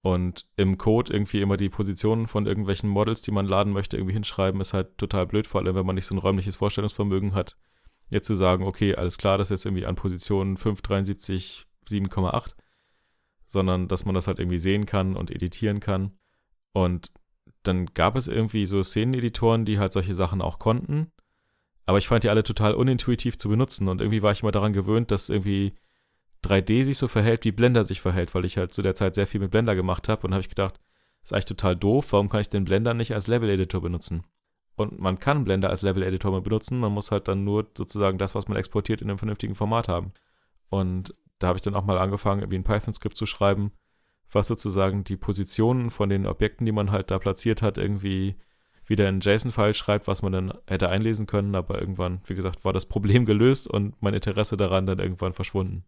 Und 0.01 0.47
im 0.57 0.77
Code 0.77 1.13
irgendwie 1.13 1.41
immer 1.41 1.55
die 1.55 1.69
Positionen 1.69 2.27
von 2.27 2.45
irgendwelchen 2.45 2.89
Models, 2.89 3.21
die 3.21 3.31
man 3.31 3.45
laden 3.45 3.71
möchte, 3.71 3.97
irgendwie 3.97 4.13
hinschreiben, 4.13 4.59
ist 4.59 4.73
halt 4.73 4.97
total 4.97 5.25
blöd, 5.25 5.47
vor 5.47 5.61
allem 5.61 5.75
wenn 5.75 5.85
man 5.85 5.95
nicht 5.95 6.05
so 6.05 6.15
ein 6.15 6.19
räumliches 6.19 6.57
Vorstellungsvermögen 6.57 7.33
hat. 7.33 7.57
Jetzt 8.09 8.27
zu 8.27 8.33
sagen, 8.33 8.65
okay, 8.65 8.95
alles 8.95 9.17
klar, 9.17 9.37
das 9.37 9.47
ist 9.47 9.51
jetzt 9.51 9.65
irgendwie 9.65 9.85
an 9.85 9.95
Position 9.95 10.57
573, 10.57 11.65
7,8 11.87 12.55
sondern 13.53 13.87
dass 13.87 14.03
man 14.03 14.15
das 14.15 14.27
halt 14.27 14.39
irgendwie 14.39 14.59
sehen 14.59 14.85
kann 14.85 15.15
und 15.15 15.31
editieren 15.31 15.79
kann. 15.79 16.17
Und 16.73 17.11
dann 17.61 17.85
gab 17.85 18.17
es 18.17 18.27
irgendwie 18.27 18.65
so 18.65 18.83
Szeneneditoren, 18.83 19.63
die 19.63 19.79
halt 19.79 19.93
solche 19.93 20.13
Sachen 20.15 20.41
auch 20.41 20.59
konnten. 20.59 21.11
Aber 21.85 21.97
ich 21.97 22.07
fand 22.07 22.23
die 22.23 22.29
alle 22.29 22.43
total 22.43 22.75
unintuitiv 22.75 23.37
zu 23.37 23.49
benutzen 23.49 23.89
und 23.89 24.01
irgendwie 24.01 24.21
war 24.21 24.31
ich 24.31 24.41
immer 24.41 24.51
daran 24.51 24.73
gewöhnt, 24.73 25.11
dass 25.11 25.29
irgendwie 25.29 25.73
3D 26.43 26.83
sich 26.83 26.97
so 26.97 27.07
verhält, 27.07 27.45
wie 27.45 27.51
Blender 27.51 27.83
sich 27.83 28.01
verhält, 28.01 28.33
weil 28.35 28.45
ich 28.45 28.57
halt 28.57 28.73
zu 28.73 28.81
der 28.81 28.95
Zeit 28.95 29.15
sehr 29.15 29.27
viel 29.27 29.41
mit 29.41 29.51
Blender 29.51 29.75
gemacht 29.75 30.09
habe 30.09 30.25
und 30.27 30.33
habe 30.33 30.41
ich 30.41 30.49
gedacht, 30.49 30.79
ist 31.23 31.33
eigentlich 31.33 31.45
total 31.45 31.75
doof, 31.75 32.11
warum 32.11 32.29
kann 32.29 32.41
ich 32.41 32.49
den 32.49 32.65
Blender 32.65 32.93
nicht 32.93 33.13
als 33.13 33.27
Level-Editor 33.27 33.81
benutzen? 33.81 34.23
Und 34.75 34.99
man 34.99 35.19
kann 35.19 35.45
Blender 35.45 35.69
als 35.69 35.81
Level-Editor 35.83 36.41
benutzen, 36.41 36.79
man 36.79 36.91
muss 36.91 37.11
halt 37.11 37.27
dann 37.27 37.43
nur 37.43 37.67
sozusagen 37.77 38.17
das, 38.17 38.35
was 38.35 38.47
man 38.47 38.57
exportiert, 38.57 39.01
in 39.01 39.09
einem 39.09 39.19
vernünftigen 39.19 39.55
Format 39.55 39.87
haben. 39.87 40.13
Und 40.69 41.15
da 41.39 41.47
habe 41.47 41.57
ich 41.57 41.61
dann 41.61 41.75
auch 41.75 41.85
mal 41.85 41.97
angefangen, 41.97 42.41
irgendwie 42.41 42.57
ein 42.57 42.63
Python-Skript 42.63 43.15
zu 43.15 43.25
schreiben, 43.25 43.71
was 44.31 44.47
sozusagen 44.47 45.03
die 45.03 45.17
Positionen 45.17 45.91
von 45.91 46.09
den 46.09 46.25
Objekten, 46.25 46.65
die 46.65 46.71
man 46.71 46.91
halt 46.91 47.11
da 47.11 47.19
platziert 47.19 47.61
hat, 47.61 47.77
irgendwie 47.77 48.35
wieder 48.85 49.07
in 49.09 49.19
JSON-File 49.19 49.73
schreibt, 49.73 50.07
was 50.07 50.21
man 50.21 50.31
dann 50.31 50.53
hätte 50.67 50.89
einlesen 50.89 51.25
können, 51.25 51.55
aber 51.55 51.79
irgendwann, 51.79 52.21
wie 52.25 52.35
gesagt, 52.35 52.65
war 52.65 52.73
das 52.73 52.85
Problem 52.85 53.25
gelöst 53.27 53.67
und 53.67 54.01
mein 54.01 54.13
Interesse 54.13 54.57
daran 54.57 54.85
dann 54.85 54.99
irgendwann 54.99 55.33
verschwunden. 55.33 55.83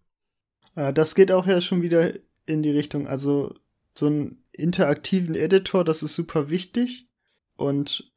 Äh, 0.75 0.93
das 0.93 1.15
geht 1.15 1.31
auch 1.31 1.47
ja 1.47 1.62
schon 1.62 1.81
wieder 1.81 2.13
in 2.45 2.63
die 2.63 2.71
Richtung, 2.71 3.08
also 3.08 3.53
so 3.95 4.08
einen 4.08 4.43
interaktiven 4.51 5.36
Editor, 5.36 5.84
das 5.84 6.03
ist 6.03 6.15
super 6.15 6.49
wichtig 6.49 7.08
und 7.55 8.12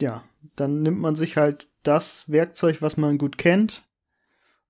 ja, 0.00 0.24
dann 0.56 0.82
nimmt 0.82 1.00
man 1.00 1.16
sich 1.16 1.36
halt 1.36 1.68
das 1.82 2.30
Werkzeug, 2.30 2.82
was 2.82 2.96
man 2.96 3.18
gut 3.18 3.38
kennt 3.38 3.82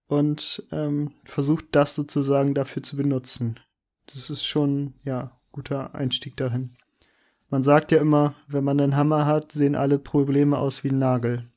und 0.07 0.67
ähm, 0.73 1.13
versucht 1.25 1.67
das 1.73 1.95
sozusagen 1.95 2.55
dafür 2.55 2.83
zu 2.83 2.97
benutzen. 2.97 3.61
Das 4.07 4.31
ist 4.31 4.47
schon, 4.47 4.95
ja, 5.05 5.39
guter 5.53 5.95
Einstieg 5.95 6.37
dahin. 6.37 6.77
Man 7.51 7.63
sagt 7.63 7.93
ja 7.93 7.99
immer, 7.99 8.35
wenn 8.47 8.65
man 8.65 8.81
einen 8.81 8.97
Hammer 8.97 9.25
hat, 9.25 9.53
sehen 9.53 9.75
alle 9.75 9.99
Probleme 9.99 10.59
aus 10.59 10.85
wie 10.85 10.91
ein 10.91 10.99
Nagel. 10.99 11.51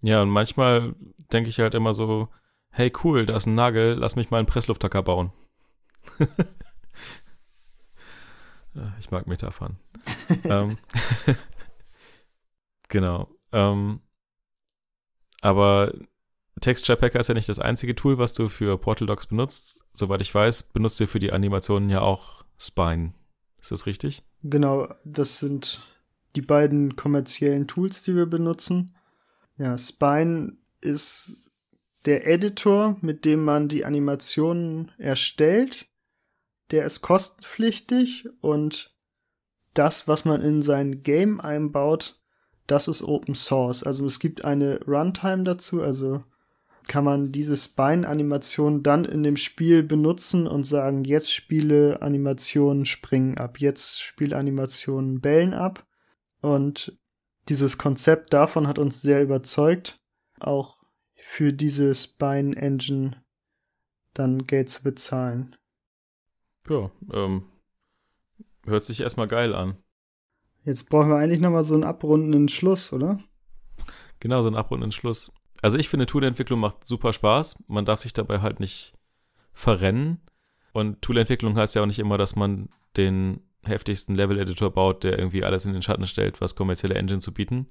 Ja, 0.00 0.22
und 0.22 0.30
manchmal 0.30 0.94
denke 1.32 1.50
ich 1.50 1.58
halt 1.58 1.74
immer 1.74 1.92
so, 1.92 2.28
hey 2.70 2.90
cool, 3.04 3.26
da 3.26 3.36
ist 3.36 3.46
ein 3.46 3.54
Nagel, 3.54 3.94
lass 3.94 4.16
mich 4.16 4.30
mal 4.30 4.38
einen 4.38 4.46
Presslufthacker 4.46 5.02
bauen. 5.02 5.32
ich 8.98 9.10
mag 9.10 9.26
Metaphern. 9.26 9.78
ähm, 10.44 10.78
genau. 12.88 13.28
Ähm, 13.52 14.00
aber 15.42 15.92
Texture 16.60 16.96
Packer 16.96 17.20
ist 17.20 17.28
ja 17.28 17.34
nicht 17.34 17.48
das 17.48 17.60
einzige 17.60 17.94
Tool, 17.94 18.16
was 18.18 18.32
du 18.32 18.48
für 18.48 18.78
Portal 18.78 19.06
Docs 19.06 19.26
benutzt. 19.26 19.84
Soweit 19.92 20.22
ich 20.22 20.34
weiß, 20.34 20.72
benutzt 20.72 20.98
ihr 21.00 21.08
für 21.08 21.18
die 21.18 21.32
Animationen 21.32 21.90
ja 21.90 22.00
auch 22.00 22.44
Spine. 22.58 23.12
Ist 23.62 23.70
das 23.70 23.86
richtig? 23.86 24.24
Genau, 24.42 24.92
das 25.04 25.38
sind 25.38 25.86
die 26.34 26.42
beiden 26.42 26.96
kommerziellen 26.96 27.68
Tools, 27.68 28.02
die 28.02 28.16
wir 28.16 28.26
benutzen. 28.26 28.94
Ja, 29.56 29.78
Spine 29.78 30.56
ist 30.80 31.36
der 32.04 32.26
Editor, 32.26 32.96
mit 33.00 33.24
dem 33.24 33.44
man 33.44 33.68
die 33.68 33.84
Animationen 33.84 34.90
erstellt. 34.98 35.86
Der 36.72 36.84
ist 36.84 37.02
kostenpflichtig 37.02 38.28
und 38.40 38.96
das, 39.74 40.08
was 40.08 40.24
man 40.24 40.42
in 40.42 40.62
sein 40.62 41.02
Game 41.02 41.40
einbaut, 41.40 42.20
das 42.66 42.88
ist 42.88 43.02
Open 43.02 43.34
Source. 43.34 43.84
Also 43.84 44.04
es 44.06 44.18
gibt 44.18 44.44
eine 44.44 44.80
Runtime 44.86 45.44
dazu, 45.44 45.82
also 45.82 46.24
kann 46.88 47.04
man 47.04 47.32
diese 47.32 47.56
Spine-Animation 47.56 48.82
dann 48.82 49.04
in 49.04 49.22
dem 49.22 49.36
Spiel 49.36 49.82
benutzen 49.82 50.46
und 50.46 50.64
sagen, 50.64 51.04
jetzt 51.04 51.32
spiele 51.32 52.02
Animationen 52.02 52.84
springen 52.84 53.38
ab, 53.38 53.58
jetzt 53.58 54.02
spiele 54.02 54.36
Animationen 54.36 55.20
bellen 55.20 55.54
ab. 55.54 55.86
Und 56.40 56.98
dieses 57.48 57.78
Konzept 57.78 58.32
davon 58.32 58.66
hat 58.66 58.78
uns 58.78 59.00
sehr 59.00 59.22
überzeugt, 59.22 60.00
auch 60.40 60.78
für 61.14 61.52
diese 61.52 61.94
Spine-Engine 61.94 63.22
dann 64.14 64.46
Geld 64.46 64.70
zu 64.70 64.82
bezahlen. 64.82 65.56
Ja, 66.68 66.90
ähm, 67.12 67.44
hört 68.64 68.84
sich 68.84 69.00
erstmal 69.00 69.28
geil 69.28 69.54
an. 69.54 69.76
Jetzt 70.64 70.88
brauchen 70.88 71.08
wir 71.08 71.16
eigentlich 71.16 71.40
nochmal 71.40 71.64
so 71.64 71.74
einen 71.74 71.84
abrundenden 71.84 72.48
Schluss, 72.48 72.92
oder? 72.92 73.20
Genau, 74.20 74.40
so 74.40 74.48
einen 74.48 74.56
abrundenden 74.56 74.92
Schluss. 74.92 75.32
Also 75.62 75.78
ich 75.78 75.88
finde, 75.88 76.06
Toolentwicklung 76.06 76.60
macht 76.60 76.86
super 76.86 77.12
Spaß. 77.12 77.64
Man 77.68 77.84
darf 77.84 78.00
sich 78.00 78.12
dabei 78.12 78.40
halt 78.40 78.60
nicht 78.60 78.92
verrennen. 79.52 80.20
Und 80.72 81.02
Toolentwicklung 81.02 81.56
heißt 81.56 81.74
ja 81.76 81.82
auch 81.82 81.86
nicht 81.86 82.00
immer, 82.00 82.18
dass 82.18 82.36
man 82.36 82.68
den 82.96 83.40
heftigsten 83.64 84.16
Level-Editor 84.16 84.70
baut, 84.70 85.04
der 85.04 85.18
irgendwie 85.18 85.44
alles 85.44 85.64
in 85.64 85.72
den 85.72 85.82
Schatten 85.82 86.06
stellt, 86.06 86.40
was 86.40 86.56
kommerzielle 86.56 86.96
Engine 86.96 87.20
zu 87.20 87.32
bieten. 87.32 87.68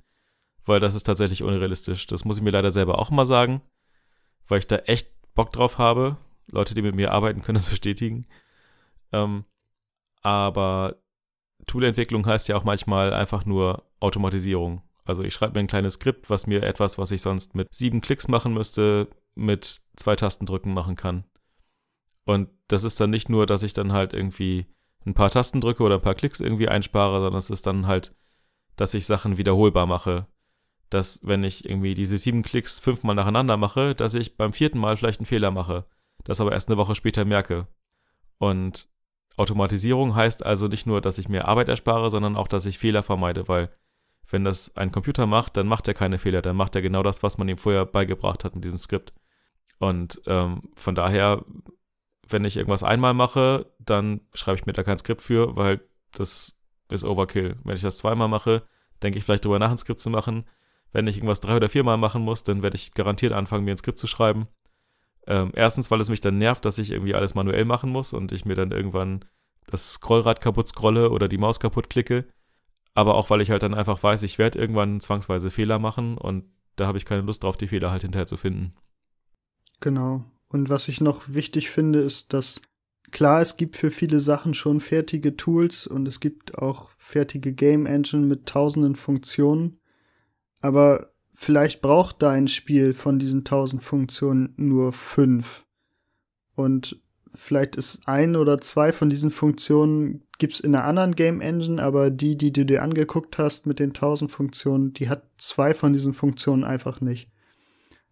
Weil 0.65 0.80
das 0.80 0.95
ist 0.95 1.04
tatsächlich 1.04 1.43
unrealistisch. 1.43 2.08
Das 2.08 2.23
muss 2.23 2.38
ich 2.38 2.43
mir 2.43 2.51
leider 2.51 2.71
selber 2.71 2.97
auch 2.97 3.12
mal 3.12 3.25
sagen, 3.25 3.62
weil 4.47 4.60
ich 4.60 4.67
da 4.67 4.77
echt 4.77 5.10
Bock 5.34 5.51
drauf 5.51 5.77
habe. 5.77 6.17
Leute, 6.47 6.73
die 6.73 6.82
mit 6.82 6.95
mir 6.95 7.12
arbeiten, 7.12 7.41
können 7.41 7.56
das 7.56 7.65
bestätigen. 7.69 8.25
Ähm, 9.12 9.43
aber 10.21 10.95
Toolentwicklung 11.67 12.25
heißt 12.25 12.47
ja 12.47 12.56
auch 12.56 12.63
manchmal 12.63 13.13
einfach 13.13 13.45
nur 13.45 13.84
Automatisierung. 13.99 14.82
Also 15.03 15.23
ich 15.23 15.33
schreibe 15.33 15.53
mir 15.53 15.61
ein 15.61 15.67
kleines 15.67 15.95
Skript, 15.95 16.29
was 16.29 16.47
mir 16.47 16.63
etwas, 16.63 16.97
was 16.97 17.11
ich 17.11 17.21
sonst 17.21 17.55
mit 17.55 17.73
sieben 17.73 18.01
Klicks 18.01 18.27
machen 18.27 18.53
müsste, 18.53 19.09
mit 19.35 19.81
zwei 19.95 20.15
Tastendrücken 20.15 20.73
machen 20.73 20.95
kann. 20.95 21.23
Und 22.25 22.49
das 22.67 22.83
ist 22.83 22.99
dann 23.01 23.09
nicht 23.09 23.29
nur, 23.29 23.45
dass 23.45 23.63
ich 23.63 23.73
dann 23.73 23.93
halt 23.93 24.13
irgendwie 24.13 24.67
ein 25.05 25.13
paar 25.13 25.31
Tasten 25.31 25.61
drücke 25.61 25.83
oder 25.83 25.95
ein 25.95 26.01
paar 26.01 26.15
Klicks 26.15 26.39
irgendwie 26.39 26.67
einspare, 26.67 27.19
sondern 27.19 27.39
es 27.39 27.49
ist 27.49 27.65
dann 27.65 27.87
halt, 27.87 28.15
dass 28.75 28.93
ich 28.93 29.05
Sachen 29.05 29.37
wiederholbar 29.37 29.85
mache. 29.85 30.27
Dass, 30.89 31.25
wenn 31.25 31.43
ich 31.43 31.65
irgendwie 31.65 31.95
diese 31.95 32.17
sieben 32.17 32.43
Klicks 32.43 32.79
fünfmal 32.79 33.15
nacheinander 33.15 33.57
mache, 33.57 33.95
dass 33.95 34.13
ich 34.13 34.37
beim 34.37 34.53
vierten 34.53 34.77
Mal 34.77 34.97
vielleicht 34.97 35.19
einen 35.19 35.25
Fehler 35.25 35.49
mache, 35.49 35.85
das 36.25 36.41
aber 36.41 36.51
erst 36.51 36.69
eine 36.69 36.77
Woche 36.77 36.95
später 36.95 37.25
merke. 37.25 37.67
Und 38.37 38.89
Automatisierung 39.37 40.15
heißt 40.15 40.45
also 40.45 40.67
nicht 40.67 40.85
nur, 40.85 41.01
dass 41.01 41.17
ich 41.17 41.29
mir 41.29 41.47
Arbeit 41.47 41.69
erspare, 41.69 42.09
sondern 42.09 42.35
auch, 42.35 42.47
dass 42.47 42.65
ich 42.65 42.77
Fehler 42.77 43.03
vermeide, 43.03 43.47
weil 43.47 43.69
wenn 44.32 44.44
das 44.44 44.76
ein 44.78 44.91
Computer 44.91 45.26
macht, 45.26 45.58
dann 45.58 45.67
macht 45.67 45.88
er 45.88 45.94
keine 45.94 46.17
Fehler, 46.17 46.41
dann 46.41 46.56
macht 46.56 46.76
er 46.76 46.82
genau 46.82 47.04
das, 47.04 47.22
was 47.24 47.38
man 47.38 47.50
ihm 47.50 47.58
vorher 47.58 47.86
beigebracht 47.86 48.44
hat 48.44 48.56
mit 48.56 48.63
diesem 48.63 48.80
Skript. 48.80 49.13
Und 49.80 50.22
ähm, 50.26 50.70
von 50.76 50.96
daher, 50.96 51.44
wenn 52.28 52.46
ich 52.46 52.58
irgendwas 52.58 52.84
einmal 52.84 53.13
mache, 53.13 53.72
dann 53.80 54.22
schreibe 54.34 54.58
ich 54.58 54.65
mir 54.65 54.74
da 54.74 54.84
kein 54.84 54.98
Skript 54.98 55.22
für, 55.22 55.56
weil 55.56 55.82
das 56.13 56.60
ist 56.89 57.04
Overkill. 57.04 57.58
Wenn 57.63 57.76
ich 57.76 57.82
das 57.82 57.98
zweimal 57.98 58.28
mache, 58.28 58.63
denke 59.04 59.17
ich 59.17 59.26
vielleicht 59.26 59.46
darüber 59.46 59.60
nach, 59.60 59.72
ein 59.72 59.78
Skript 59.78 60.00
zu 60.00 60.10
machen. 60.10 60.46
Wenn 60.91 61.08
ich 61.08 61.17
irgendwas 61.17 61.39
drei 61.39 61.56
oder 61.56 61.70
viermal 61.70 61.98
machen 61.98 62.22
muss, 62.22 62.44
dann 62.44 62.63
werde 62.63 62.76
ich 62.76 62.94
garantiert 62.94 63.34
anfangen, 63.34 63.65
mir 63.65 63.72
ein 63.72 63.78
Skript 63.78 63.98
zu 63.98 64.08
schreiben. 64.08 64.48
Ähm, 65.28 65.52
erstens, 65.56 65.91
weil 65.91 66.00
es 66.00 66.10
mich 66.10 66.22
dann 66.22 66.38
nervt, 66.38 66.65
dass 66.65 66.78
ich 66.78 66.91
irgendwie 66.91 67.15
alles 67.15 67.36
manuell 67.36 67.65
machen 67.65 67.89
muss 67.89 68.13
und 68.13 68.32
ich 68.32 68.46
mir 68.46 68.56
dann 68.56 68.72
irgendwann 68.72 69.26
das 69.67 69.94
Scrollrad 69.94 70.41
kaputt 70.41 70.67
scrolle 70.67 71.12
oder 71.12 71.28
die 71.28 71.38
Maus 71.38 71.60
kaputt 71.60 71.89
klicke 71.89 72.26
aber 72.93 73.15
auch 73.15 73.30
weil 73.30 73.41
ich 73.41 73.51
halt 73.51 73.63
dann 73.63 73.73
einfach 73.73 74.01
weiß, 74.01 74.23
ich 74.23 74.38
werde 74.38 74.60
irgendwann 74.60 74.99
zwangsweise 74.99 75.49
Fehler 75.49 75.80
machen 75.80 76.17
und 76.17 76.45
da 76.75 76.88
habe 76.88 76.97
ich 76.97 77.06
keine 77.06 77.23
Lust 77.23 77.43
drauf, 77.43 77.58
die 77.58 77.67
Fehler 77.67 77.91
halt 77.91 78.01
hinterher 78.01 78.27
zu 78.27 78.38
finden. 78.38 78.73
Genau. 79.80 80.23
Und 80.47 80.69
was 80.69 80.88
ich 80.88 81.01
noch 81.01 81.23
wichtig 81.27 81.69
finde, 81.69 81.99
ist, 81.99 82.34
dass 82.34 82.62
klar, 83.12 83.41
es 83.41 83.58
gibt 83.58 83.77
für 83.77 83.91
viele 83.91 84.19
Sachen 84.19 84.54
schon 84.54 84.80
fertige 84.80 85.36
Tools 85.38 85.88
und 85.88 86.08
es 86.08 86.19
gibt 86.19 86.58
auch 86.58 86.89
fertige 86.97 87.54
Game 87.54 87.86
Engine 87.86 88.25
mit 88.25 88.47
tausenden 88.47 88.95
Funktionen, 88.95 89.80
aber 90.60 91.12
vielleicht 91.34 91.82
braucht 91.82 92.21
da 92.21 92.32
ein 92.32 92.47
Spiel 92.47 92.93
von 92.93 93.17
diesen 93.17 93.43
tausend 93.43 93.84
Funktionen 93.84 94.54
nur 94.58 94.93
fünf. 94.93 95.65
Und 96.56 97.01
vielleicht 97.34 97.76
ist 97.76 98.08
ein 98.08 98.36
oder 98.36 98.60
zwei 98.60 98.91
von 98.91 99.10
diesen 99.10 99.32
Funktionen 99.32 100.24
gibt's 100.38 100.60
in 100.60 100.76
einer 100.76 100.86
anderen 100.86 101.15
Game 101.15 101.41
Engine, 101.41 101.82
aber 101.82 102.10
die, 102.10 102.38
die 102.38 102.52
du 102.52 102.65
dir 102.65 102.82
angeguckt 102.82 103.38
hast 103.38 103.65
mit 103.65 103.80
den 103.80 103.94
tausend 103.94 104.32
Funktionen, 104.32 104.94
die 104.94 105.10
hat 105.10 105.24
zwei 105.38 105.74
von 105.74 105.94
diesen 105.94 106.13
Funktionen 106.13 106.63
einfach 106.63 107.02
nicht. 107.02 107.30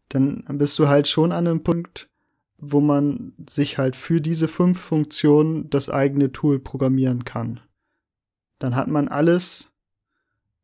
Dann 0.10 0.44
bist 0.48 0.78
du 0.80 0.88
halt 0.88 1.08
schon 1.08 1.32
an 1.32 1.48
einem 1.48 1.64
Punkt, 1.64 2.10
wo 2.58 2.82
man 2.82 3.34
sich 3.48 3.78
halt 3.78 3.96
für 3.96 4.22
diese 4.22 4.48
fünf 4.48 4.80
Funktionen 4.80 5.70
das 5.70 5.90
eigene 5.90 6.32
Tool 6.32 6.60
programmieren 6.60 7.24
kann. 7.24 7.60
Dann 8.60 8.76
hat 8.76 8.88
man 8.88 9.08
alles 9.08 9.72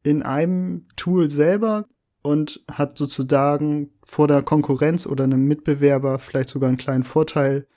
in 0.03 0.21
einem 0.21 0.87
Tool 0.95 1.29
selber 1.29 1.87
und 2.21 2.63
hat 2.69 2.97
sozusagen 2.97 3.91
vor 4.03 4.27
der 4.27 4.41
Konkurrenz 4.41 5.07
oder 5.07 5.23
einem 5.23 5.45
Mitbewerber 5.45 6.19
vielleicht 6.19 6.49
sogar 6.49 6.67
einen 6.67 6.77
kleinen 6.77 7.03
Vorteil, 7.03 7.67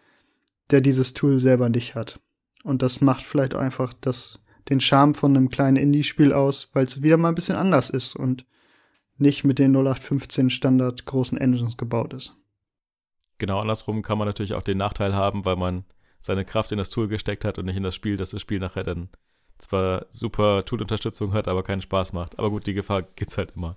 der 0.71 0.81
dieses 0.81 1.15
Tool 1.15 1.39
selber 1.39 1.69
nicht 1.69 1.95
hat. 1.95 2.21
Und 2.65 2.83
das 2.83 3.01
macht 3.01 3.23
vielleicht 3.23 3.55
einfach 3.55 3.93
das, 4.01 4.45
den 4.69 4.81
Charme 4.81 5.15
von 5.15 5.37
einem 5.37 5.49
kleinen 5.49 5.77
Indie-Spiel 5.77 6.33
aus, 6.33 6.71
weil 6.75 6.87
es 6.87 7.03
wieder 7.03 7.17
mal 7.17 7.31
ein 7.31 7.35
bisschen 7.35 7.57
anders 7.57 7.91
ist 7.91 8.17
und 8.17 8.45
nicht 9.17 9.45
mit 9.45 9.59
den 9.59 9.75
0815 9.75 10.51
Standard 10.51 11.05
großen 11.07 11.39
Engines 11.39 11.77
gebaut 11.77 12.13
ist. 12.13 12.37
Genau, 13.39 13.61
andersrum 13.61 14.03
kann 14.03 14.19
man 14.19 14.27
natürlich 14.27 14.55
auch 14.55 14.63
den 14.63 14.79
Nachteil 14.79 15.15
haben, 15.15 15.45
weil 15.45 15.57
man 15.57 15.85
seine 16.21 16.45
Kraft 16.45 16.73
in 16.73 16.79
das 16.79 16.91
Tool 16.91 17.09
gesteckt 17.09 17.45
hat 17.45 17.59
und 17.59 17.67
nicht 17.67 17.77
in 17.77 17.83
das 17.83 17.95
Spiel, 17.95 18.17
dass 18.17 18.31
das 18.31 18.43
Spiel 18.43 18.59
nachher 18.59 18.83
dann 18.83 19.09
zwar 19.59 20.07
super 20.11 20.65
Tool-Unterstützung 20.65 21.33
hat, 21.33 21.49
aber 21.49 21.63
keinen 21.63 21.83
Spaß 21.83 22.13
macht. 22.13 22.39
Aber 22.39 22.51
gut, 22.51 22.67
die 22.67 22.75
Gefahr 22.75 23.03
gibt's 23.03 23.39
halt 23.39 23.53
immer. 23.57 23.77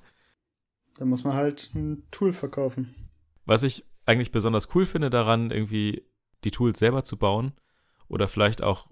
Da 0.98 1.06
muss 1.06 1.24
man 1.24 1.34
halt 1.34 1.72
ein 1.74 2.04
Tool 2.12 2.34
verkaufen. 2.34 2.94
Was 3.46 3.64
ich 3.64 3.86
eigentlich 4.06 4.32
besonders 4.32 4.74
cool 4.76 4.86
finde 4.86 5.10
daran, 5.10 5.52
irgendwie 5.52 6.04
die 6.44 6.52
Tools 6.52 6.80
selber 6.80 7.04
zu 7.04 7.18
bauen, 7.18 7.54
oder 8.12 8.28
vielleicht 8.28 8.62
auch, 8.62 8.88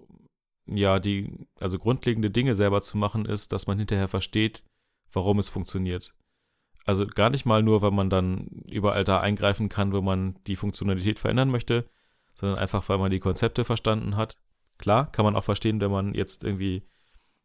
ja, 0.66 0.98
die, 0.98 1.46
also 1.60 1.78
grundlegende 1.78 2.30
Dinge 2.30 2.54
selber 2.54 2.80
zu 2.80 2.96
machen, 2.96 3.26
ist, 3.26 3.52
dass 3.52 3.66
man 3.66 3.78
hinterher 3.78 4.08
versteht, 4.08 4.64
warum 5.12 5.38
es 5.38 5.50
funktioniert. 5.50 6.14
Also 6.86 7.06
gar 7.06 7.28
nicht 7.28 7.44
mal 7.44 7.62
nur, 7.62 7.82
weil 7.82 7.90
man 7.90 8.08
dann 8.08 8.46
überall 8.70 9.04
da 9.04 9.20
eingreifen 9.20 9.68
kann, 9.68 9.92
wo 9.92 10.00
man 10.00 10.38
die 10.46 10.56
Funktionalität 10.56 11.18
verändern 11.18 11.50
möchte, 11.50 11.86
sondern 12.34 12.58
einfach, 12.58 12.88
weil 12.88 12.96
man 12.96 13.10
die 13.10 13.20
Konzepte 13.20 13.66
verstanden 13.66 14.16
hat. 14.16 14.36
Klar, 14.78 15.12
kann 15.12 15.26
man 15.26 15.36
auch 15.36 15.44
verstehen, 15.44 15.82
wenn 15.82 15.90
man 15.90 16.14
jetzt 16.14 16.42
irgendwie 16.42 16.82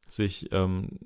sich, 0.07 0.47
ähm, 0.53 0.99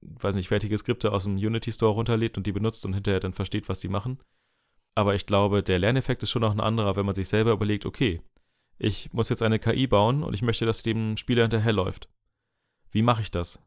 weiß 0.00 0.36
nicht, 0.36 0.48
fertige 0.48 0.78
Skripte 0.78 1.10
aus 1.10 1.24
dem 1.24 1.34
Unity 1.34 1.72
Store 1.72 1.94
runterlädt 1.94 2.36
und 2.36 2.46
die 2.46 2.52
benutzt 2.52 2.86
und 2.86 2.92
hinterher 2.92 3.18
dann 3.18 3.32
versteht, 3.32 3.68
was 3.68 3.80
sie 3.80 3.88
machen. 3.88 4.20
Aber 4.96 5.14
ich 5.14 5.26
glaube, 5.26 5.62
der 5.62 5.78
Lerneffekt 5.78 6.22
ist 6.22 6.30
schon 6.30 6.40
noch 6.40 6.52
ein 6.52 6.60
anderer, 6.60 6.96
wenn 6.96 7.04
man 7.06 7.14
sich 7.14 7.28
selber 7.28 7.52
überlegt, 7.52 7.84
okay, 7.84 8.22
ich 8.78 9.12
muss 9.12 9.28
jetzt 9.28 9.42
eine 9.42 9.58
KI 9.58 9.86
bauen 9.86 10.24
und 10.24 10.32
ich 10.32 10.40
möchte, 10.40 10.64
dass 10.64 10.82
dem 10.82 11.18
Spieler 11.18 11.42
hinterherläuft. 11.42 12.08
Wie 12.90 13.02
mache 13.02 13.20
ich 13.20 13.30
das? 13.30 13.62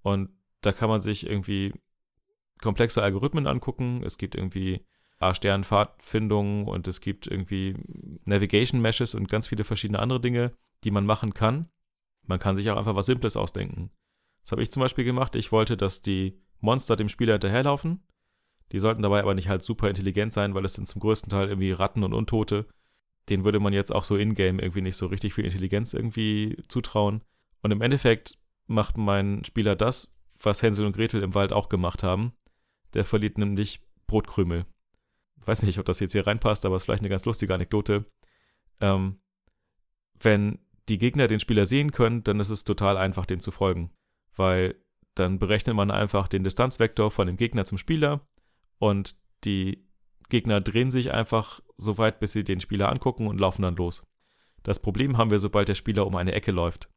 Und 0.00 0.30
da 0.62 0.72
kann 0.72 0.88
man 0.88 1.02
sich 1.02 1.26
irgendwie 1.26 1.74
komplexe 2.62 3.02
Algorithmen 3.02 3.46
angucken. 3.46 4.02
Es 4.04 4.16
gibt 4.16 4.34
irgendwie 4.34 4.86
A-Stern-Pfadfindungen 5.18 6.66
und 6.66 6.88
es 6.88 7.02
gibt 7.02 7.26
irgendwie 7.26 7.76
Navigation 8.24 8.80
Meshes 8.80 9.14
und 9.14 9.28
ganz 9.28 9.48
viele 9.48 9.64
verschiedene 9.64 9.98
andere 9.98 10.20
Dinge, 10.20 10.56
die 10.82 10.90
man 10.90 11.04
machen 11.04 11.34
kann. 11.34 11.68
Man 12.22 12.38
kann 12.38 12.56
sich 12.56 12.70
auch 12.70 12.78
einfach 12.78 12.96
was 12.96 13.06
Simples 13.06 13.36
ausdenken. 13.36 13.90
Das 14.40 14.52
habe 14.52 14.62
ich 14.62 14.70
zum 14.70 14.80
Beispiel 14.80 15.04
gemacht. 15.04 15.36
Ich 15.36 15.52
wollte, 15.52 15.76
dass 15.76 16.00
die 16.00 16.40
Monster 16.60 16.96
dem 16.96 17.10
Spieler 17.10 17.34
hinterherlaufen. 17.34 18.02
Die 18.72 18.78
sollten 18.78 19.02
dabei 19.02 19.20
aber 19.20 19.34
nicht 19.34 19.48
halt 19.48 19.62
super 19.62 19.88
intelligent 19.88 20.32
sein, 20.32 20.54
weil 20.54 20.64
es 20.64 20.74
sind 20.74 20.88
zum 20.88 21.00
größten 21.00 21.30
Teil 21.30 21.48
irgendwie 21.48 21.72
Ratten 21.72 22.02
und 22.02 22.12
Untote 22.12 22.66
den 23.28 23.44
würde 23.44 23.60
man 23.60 23.72
jetzt 23.72 23.94
auch 23.94 24.04
so 24.04 24.16
in-game 24.16 24.58
irgendwie 24.58 24.82
nicht 24.82 24.96
so 24.96 25.06
richtig 25.06 25.34
viel 25.34 25.44
Intelligenz 25.44 25.94
irgendwie 25.94 26.62
zutrauen. 26.68 27.22
Und 27.62 27.70
im 27.70 27.80
Endeffekt 27.80 28.38
macht 28.66 28.96
mein 28.98 29.44
Spieler 29.44 29.76
das, 29.76 30.14
was 30.42 30.62
Hänsel 30.62 30.86
und 30.86 30.96
Gretel 30.96 31.22
im 31.22 31.34
Wald 31.34 31.52
auch 31.52 31.68
gemacht 31.68 32.02
haben. 32.02 32.32
Der 32.92 33.04
verliert 33.04 33.38
nämlich 33.38 33.80
Brotkrümel. 34.06 34.66
Weiß 35.44 35.62
nicht, 35.62 35.78
ob 35.78 35.86
das 35.86 36.00
jetzt 36.00 36.12
hier 36.12 36.26
reinpasst, 36.26 36.64
aber 36.64 36.76
es 36.76 36.82
ist 36.82 36.86
vielleicht 36.86 37.02
eine 37.02 37.08
ganz 37.08 37.24
lustige 37.24 37.54
Anekdote. 37.54 38.04
Ähm, 38.80 39.20
wenn 40.20 40.58
die 40.88 40.98
Gegner 40.98 41.26
den 41.26 41.40
Spieler 41.40 41.66
sehen 41.66 41.92
können, 41.92 42.24
dann 42.24 42.40
ist 42.40 42.50
es 42.50 42.64
total 42.64 42.96
einfach, 42.96 43.26
dem 43.26 43.40
zu 43.40 43.50
folgen. 43.50 43.90
Weil 44.36 44.74
dann 45.14 45.38
berechnet 45.38 45.76
man 45.76 45.90
einfach 45.90 46.28
den 46.28 46.44
Distanzvektor 46.44 47.10
von 47.10 47.26
dem 47.26 47.36
Gegner 47.36 47.64
zum 47.64 47.78
Spieler 47.78 48.26
und 48.78 49.16
die 49.44 49.86
Gegner 50.28 50.60
drehen 50.60 50.90
sich 50.90 51.12
einfach 51.12 51.60
so 51.76 51.98
weit, 51.98 52.20
bis 52.20 52.32
sie 52.32 52.44
den 52.44 52.60
Spieler 52.60 52.90
angucken 52.90 53.26
und 53.26 53.38
laufen 53.38 53.62
dann 53.62 53.76
los. 53.76 54.04
Das 54.62 54.80
Problem 54.80 55.18
haben 55.18 55.30
wir, 55.30 55.38
sobald 55.38 55.68
der 55.68 55.74
Spieler 55.74 56.06
um 56.06 56.16
eine 56.16 56.32
Ecke 56.32 56.50
läuft, 56.50 56.88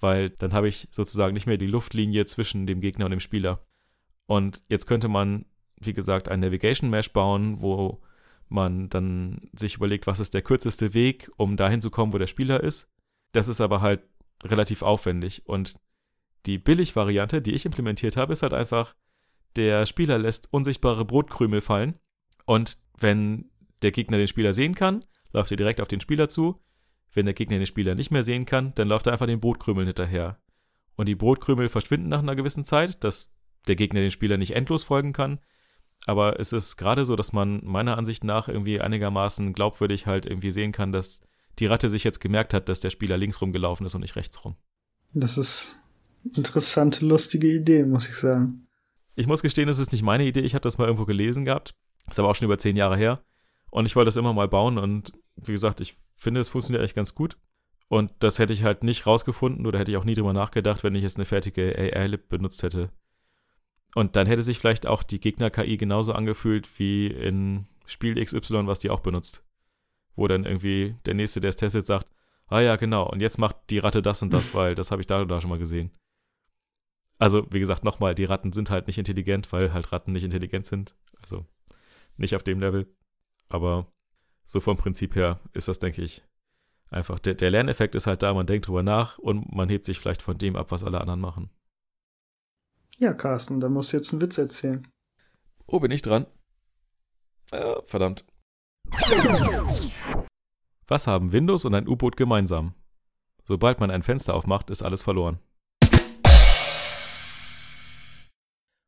weil 0.00 0.30
dann 0.30 0.52
habe 0.52 0.68
ich 0.68 0.88
sozusagen 0.90 1.34
nicht 1.34 1.46
mehr 1.46 1.58
die 1.58 1.66
Luftlinie 1.66 2.24
zwischen 2.24 2.66
dem 2.66 2.80
Gegner 2.80 3.04
und 3.04 3.10
dem 3.10 3.20
Spieler. 3.20 3.64
Und 4.26 4.62
jetzt 4.68 4.86
könnte 4.86 5.08
man, 5.08 5.44
wie 5.80 5.92
gesagt, 5.92 6.28
ein 6.28 6.40
Navigation 6.40 6.88
Mesh 6.88 7.12
bauen, 7.12 7.60
wo 7.60 8.02
man 8.48 8.88
dann 8.88 9.48
sich 9.52 9.76
überlegt, 9.76 10.06
was 10.06 10.20
ist 10.20 10.34
der 10.34 10.42
kürzeste 10.42 10.94
Weg, 10.94 11.30
um 11.36 11.56
dahin 11.56 11.80
zu 11.80 11.90
kommen, 11.90 12.12
wo 12.12 12.18
der 12.18 12.26
Spieler 12.26 12.62
ist. 12.62 12.90
Das 13.32 13.48
ist 13.48 13.60
aber 13.60 13.80
halt 13.80 14.02
relativ 14.42 14.82
aufwendig. 14.82 15.42
Und 15.46 15.78
die 16.46 16.58
Billig-Variante, 16.58 17.42
die 17.42 17.52
ich 17.52 17.66
implementiert 17.66 18.16
habe, 18.16 18.32
ist 18.32 18.42
halt 18.42 18.54
einfach, 18.54 18.94
der 19.56 19.86
Spieler 19.86 20.18
lässt 20.18 20.52
unsichtbare 20.52 21.04
Brotkrümel 21.04 21.60
fallen. 21.60 21.98
Und 22.46 22.78
wenn 22.98 23.50
der 23.82 23.92
Gegner 23.92 24.18
den 24.18 24.28
Spieler 24.28 24.52
sehen 24.52 24.74
kann, 24.74 25.04
läuft 25.32 25.50
er 25.50 25.56
direkt 25.56 25.80
auf 25.80 25.88
den 25.88 26.00
Spieler 26.00 26.28
zu. 26.28 26.60
Wenn 27.12 27.26
der 27.26 27.34
Gegner 27.34 27.58
den 27.58 27.66
Spieler 27.66 27.94
nicht 27.94 28.10
mehr 28.10 28.22
sehen 28.22 28.46
kann, 28.46 28.72
dann 28.74 28.88
läuft 28.88 29.06
er 29.06 29.12
einfach 29.12 29.26
den 29.26 29.40
Brotkrümeln 29.40 29.86
hinterher. 29.86 30.38
Und 30.96 31.06
die 31.06 31.14
Brotkrümel 31.14 31.68
verschwinden 31.68 32.08
nach 32.08 32.20
einer 32.20 32.36
gewissen 32.36 32.64
Zeit, 32.64 33.02
dass 33.02 33.34
der 33.66 33.76
Gegner 33.76 34.00
den 34.00 34.10
Spieler 34.10 34.36
nicht 34.36 34.54
endlos 34.54 34.84
folgen 34.84 35.12
kann. 35.12 35.40
Aber 36.06 36.40
es 36.40 36.52
ist 36.52 36.76
gerade 36.76 37.04
so, 37.04 37.16
dass 37.16 37.32
man 37.32 37.60
meiner 37.64 37.98
Ansicht 37.98 38.24
nach 38.24 38.48
irgendwie 38.48 38.80
einigermaßen 38.80 39.52
glaubwürdig 39.52 40.06
halt 40.06 40.24
irgendwie 40.24 40.50
sehen 40.50 40.72
kann, 40.72 40.92
dass 40.92 41.22
die 41.58 41.66
Ratte 41.66 41.90
sich 41.90 42.04
jetzt 42.04 42.20
gemerkt 42.20 42.54
hat, 42.54 42.68
dass 42.68 42.80
der 42.80 42.90
Spieler 42.90 43.18
links 43.18 43.40
rumgelaufen 43.40 43.84
ist 43.84 43.94
und 43.94 44.00
nicht 44.00 44.16
rechts 44.16 44.44
rum. 44.44 44.56
Das 45.12 45.36
ist 45.36 45.80
interessante, 46.34 47.04
lustige 47.04 47.48
Idee, 47.52 47.84
muss 47.84 48.08
ich 48.08 48.14
sagen. 48.14 48.66
Ich 49.14 49.26
muss 49.26 49.42
gestehen, 49.42 49.68
es 49.68 49.78
ist 49.78 49.92
nicht 49.92 50.02
meine 50.02 50.24
Idee. 50.24 50.40
Ich 50.40 50.54
habe 50.54 50.62
das 50.62 50.78
mal 50.78 50.86
irgendwo 50.86 51.04
gelesen 51.04 51.44
gehabt. 51.44 51.74
Ist 52.08 52.18
aber 52.18 52.28
auch 52.28 52.34
schon 52.34 52.46
über 52.46 52.58
zehn 52.58 52.76
Jahre 52.76 52.96
her. 52.96 53.22
Und 53.70 53.86
ich 53.86 53.96
wollte 53.96 54.06
das 54.06 54.16
immer 54.16 54.32
mal 54.32 54.48
bauen. 54.48 54.78
Und 54.78 55.12
wie 55.36 55.52
gesagt, 55.52 55.80
ich 55.80 55.96
finde, 56.16 56.40
es 56.40 56.48
funktioniert 56.48 56.80
eigentlich 56.80 56.94
ganz 56.94 57.14
gut. 57.14 57.36
Und 57.88 58.12
das 58.20 58.38
hätte 58.38 58.52
ich 58.52 58.62
halt 58.62 58.84
nicht 58.84 59.06
rausgefunden 59.06 59.66
oder 59.66 59.78
hätte 59.78 59.90
ich 59.90 59.96
auch 59.96 60.04
nie 60.04 60.14
drüber 60.14 60.32
nachgedacht, 60.32 60.84
wenn 60.84 60.94
ich 60.94 61.02
jetzt 61.02 61.16
eine 61.16 61.24
fertige 61.24 61.76
AI-Lib 61.76 62.28
benutzt 62.28 62.62
hätte. 62.62 62.90
Und 63.96 64.14
dann 64.14 64.28
hätte 64.28 64.42
sich 64.42 64.58
vielleicht 64.58 64.86
auch 64.86 65.02
die 65.02 65.18
Gegner-KI 65.18 65.76
genauso 65.76 66.12
angefühlt 66.12 66.68
wie 66.78 67.08
in 67.08 67.66
Spiel 67.86 68.22
XY, 68.24 68.68
was 68.68 68.78
die 68.78 68.90
auch 68.90 69.00
benutzt. 69.00 69.44
Wo 70.14 70.28
dann 70.28 70.44
irgendwie 70.44 70.94
der 71.04 71.14
Nächste, 71.14 71.40
der 71.40 71.50
es 71.50 71.56
testet, 71.56 71.84
sagt, 71.84 72.06
ah 72.46 72.60
ja, 72.60 72.76
genau, 72.76 73.08
und 73.08 73.20
jetzt 73.20 73.38
macht 73.38 73.56
die 73.70 73.78
Ratte 73.78 74.02
das 74.02 74.22
und 74.22 74.32
das, 74.32 74.54
weil 74.54 74.76
das 74.76 74.92
habe 74.92 75.02
ich 75.02 75.06
da 75.06 75.22
und 75.22 75.28
da 75.28 75.40
schon 75.40 75.50
mal 75.50 75.58
gesehen. 75.58 75.90
Also, 77.20 77.46
wie 77.50 77.60
gesagt, 77.60 77.84
nochmal, 77.84 78.14
die 78.14 78.24
Ratten 78.24 78.50
sind 78.50 78.70
halt 78.70 78.86
nicht 78.86 78.96
intelligent, 78.96 79.52
weil 79.52 79.74
halt 79.74 79.92
Ratten 79.92 80.12
nicht 80.12 80.24
intelligent 80.24 80.64
sind. 80.64 80.96
Also 81.20 81.44
nicht 82.16 82.34
auf 82.34 82.42
dem 82.42 82.60
Level. 82.60 82.86
Aber 83.50 83.92
so 84.46 84.58
vom 84.58 84.78
Prinzip 84.78 85.14
her 85.14 85.38
ist 85.52 85.68
das, 85.68 85.78
denke 85.78 86.02
ich, 86.02 86.24
einfach. 86.88 87.18
Der, 87.18 87.34
der 87.34 87.50
Lerneffekt 87.50 87.94
ist 87.94 88.06
halt 88.06 88.22
da, 88.22 88.32
man 88.32 88.46
denkt 88.46 88.68
drüber 88.68 88.82
nach 88.82 89.18
und 89.18 89.52
man 89.54 89.68
hebt 89.68 89.84
sich 89.84 90.00
vielleicht 90.00 90.22
von 90.22 90.38
dem 90.38 90.56
ab, 90.56 90.70
was 90.70 90.82
alle 90.82 90.98
anderen 90.98 91.20
machen. 91.20 91.50
Ja, 92.98 93.12
Carsten, 93.12 93.60
da 93.60 93.68
musst 93.68 93.92
du 93.92 93.98
jetzt 93.98 94.12
einen 94.12 94.22
Witz 94.22 94.38
erzählen. 94.38 94.88
Oh, 95.66 95.78
bin 95.78 95.90
ich 95.90 96.00
dran? 96.00 96.26
Äh, 97.50 97.82
verdammt. 97.82 98.24
Was 100.88 101.06
haben 101.06 101.32
Windows 101.32 101.66
und 101.66 101.74
ein 101.74 101.86
U-Boot 101.86 102.16
gemeinsam? 102.16 102.74
Sobald 103.44 103.78
man 103.78 103.90
ein 103.90 104.02
Fenster 104.02 104.34
aufmacht, 104.34 104.70
ist 104.70 104.82
alles 104.82 105.02
verloren. 105.02 105.38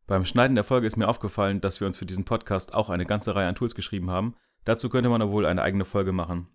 Beim 0.07 0.25
Schneiden 0.25 0.55
der 0.55 0.65
Folge 0.65 0.87
ist 0.87 0.97
mir 0.97 1.09
aufgefallen, 1.09 1.61
dass 1.61 1.81
wir 1.81 1.87
uns 1.87 1.97
für 1.97 2.07
diesen 2.07 2.25
Podcast 2.25 2.75
auch 2.75 2.91
eine 2.91 3.07
ganze 3.07 3.35
Reihe 3.35 3.49
an 3.49 3.55
Tools 3.55 3.75
geschrieben 3.75 4.11
haben. 4.11 4.35
Dazu 4.65 4.89
könnte 4.89 5.09
man 5.09 5.27
wohl 5.31 5.47
eine 5.47 5.63
eigene 5.63 5.85
Folge 5.85 6.13
machen. 6.13 6.49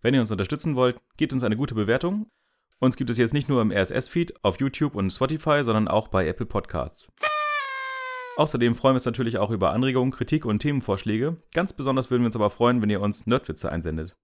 Wenn 0.00 0.14
ihr 0.14 0.20
uns 0.20 0.30
unterstützen 0.30 0.76
wollt, 0.76 0.96
gebt 1.16 1.32
uns 1.32 1.42
eine 1.42 1.56
gute 1.56 1.74
Bewertung 1.74 2.26
uns 2.84 2.96
gibt 2.96 3.10
es 3.10 3.18
jetzt 3.18 3.34
nicht 3.34 3.48
nur 3.48 3.62
im 3.62 3.72
RSS-Feed 3.72 4.44
auf 4.44 4.60
YouTube 4.60 4.94
und 4.94 5.10
Spotify, 5.10 5.62
sondern 5.62 5.88
auch 5.88 6.08
bei 6.08 6.26
Apple 6.26 6.46
Podcasts. 6.46 7.10
Außerdem 8.36 8.74
freuen 8.74 8.92
wir 8.92 8.96
uns 8.96 9.04
natürlich 9.06 9.38
auch 9.38 9.50
über 9.50 9.70
Anregungen, 9.70 10.10
Kritik 10.10 10.44
und 10.44 10.58
Themenvorschläge. 10.58 11.36
Ganz 11.54 11.72
besonders 11.72 12.10
würden 12.10 12.22
wir 12.22 12.26
uns 12.26 12.36
aber 12.36 12.50
freuen, 12.50 12.82
wenn 12.82 12.90
ihr 12.90 13.00
uns 13.00 13.26
Nerdwitze 13.26 13.70
einsendet. 13.70 14.16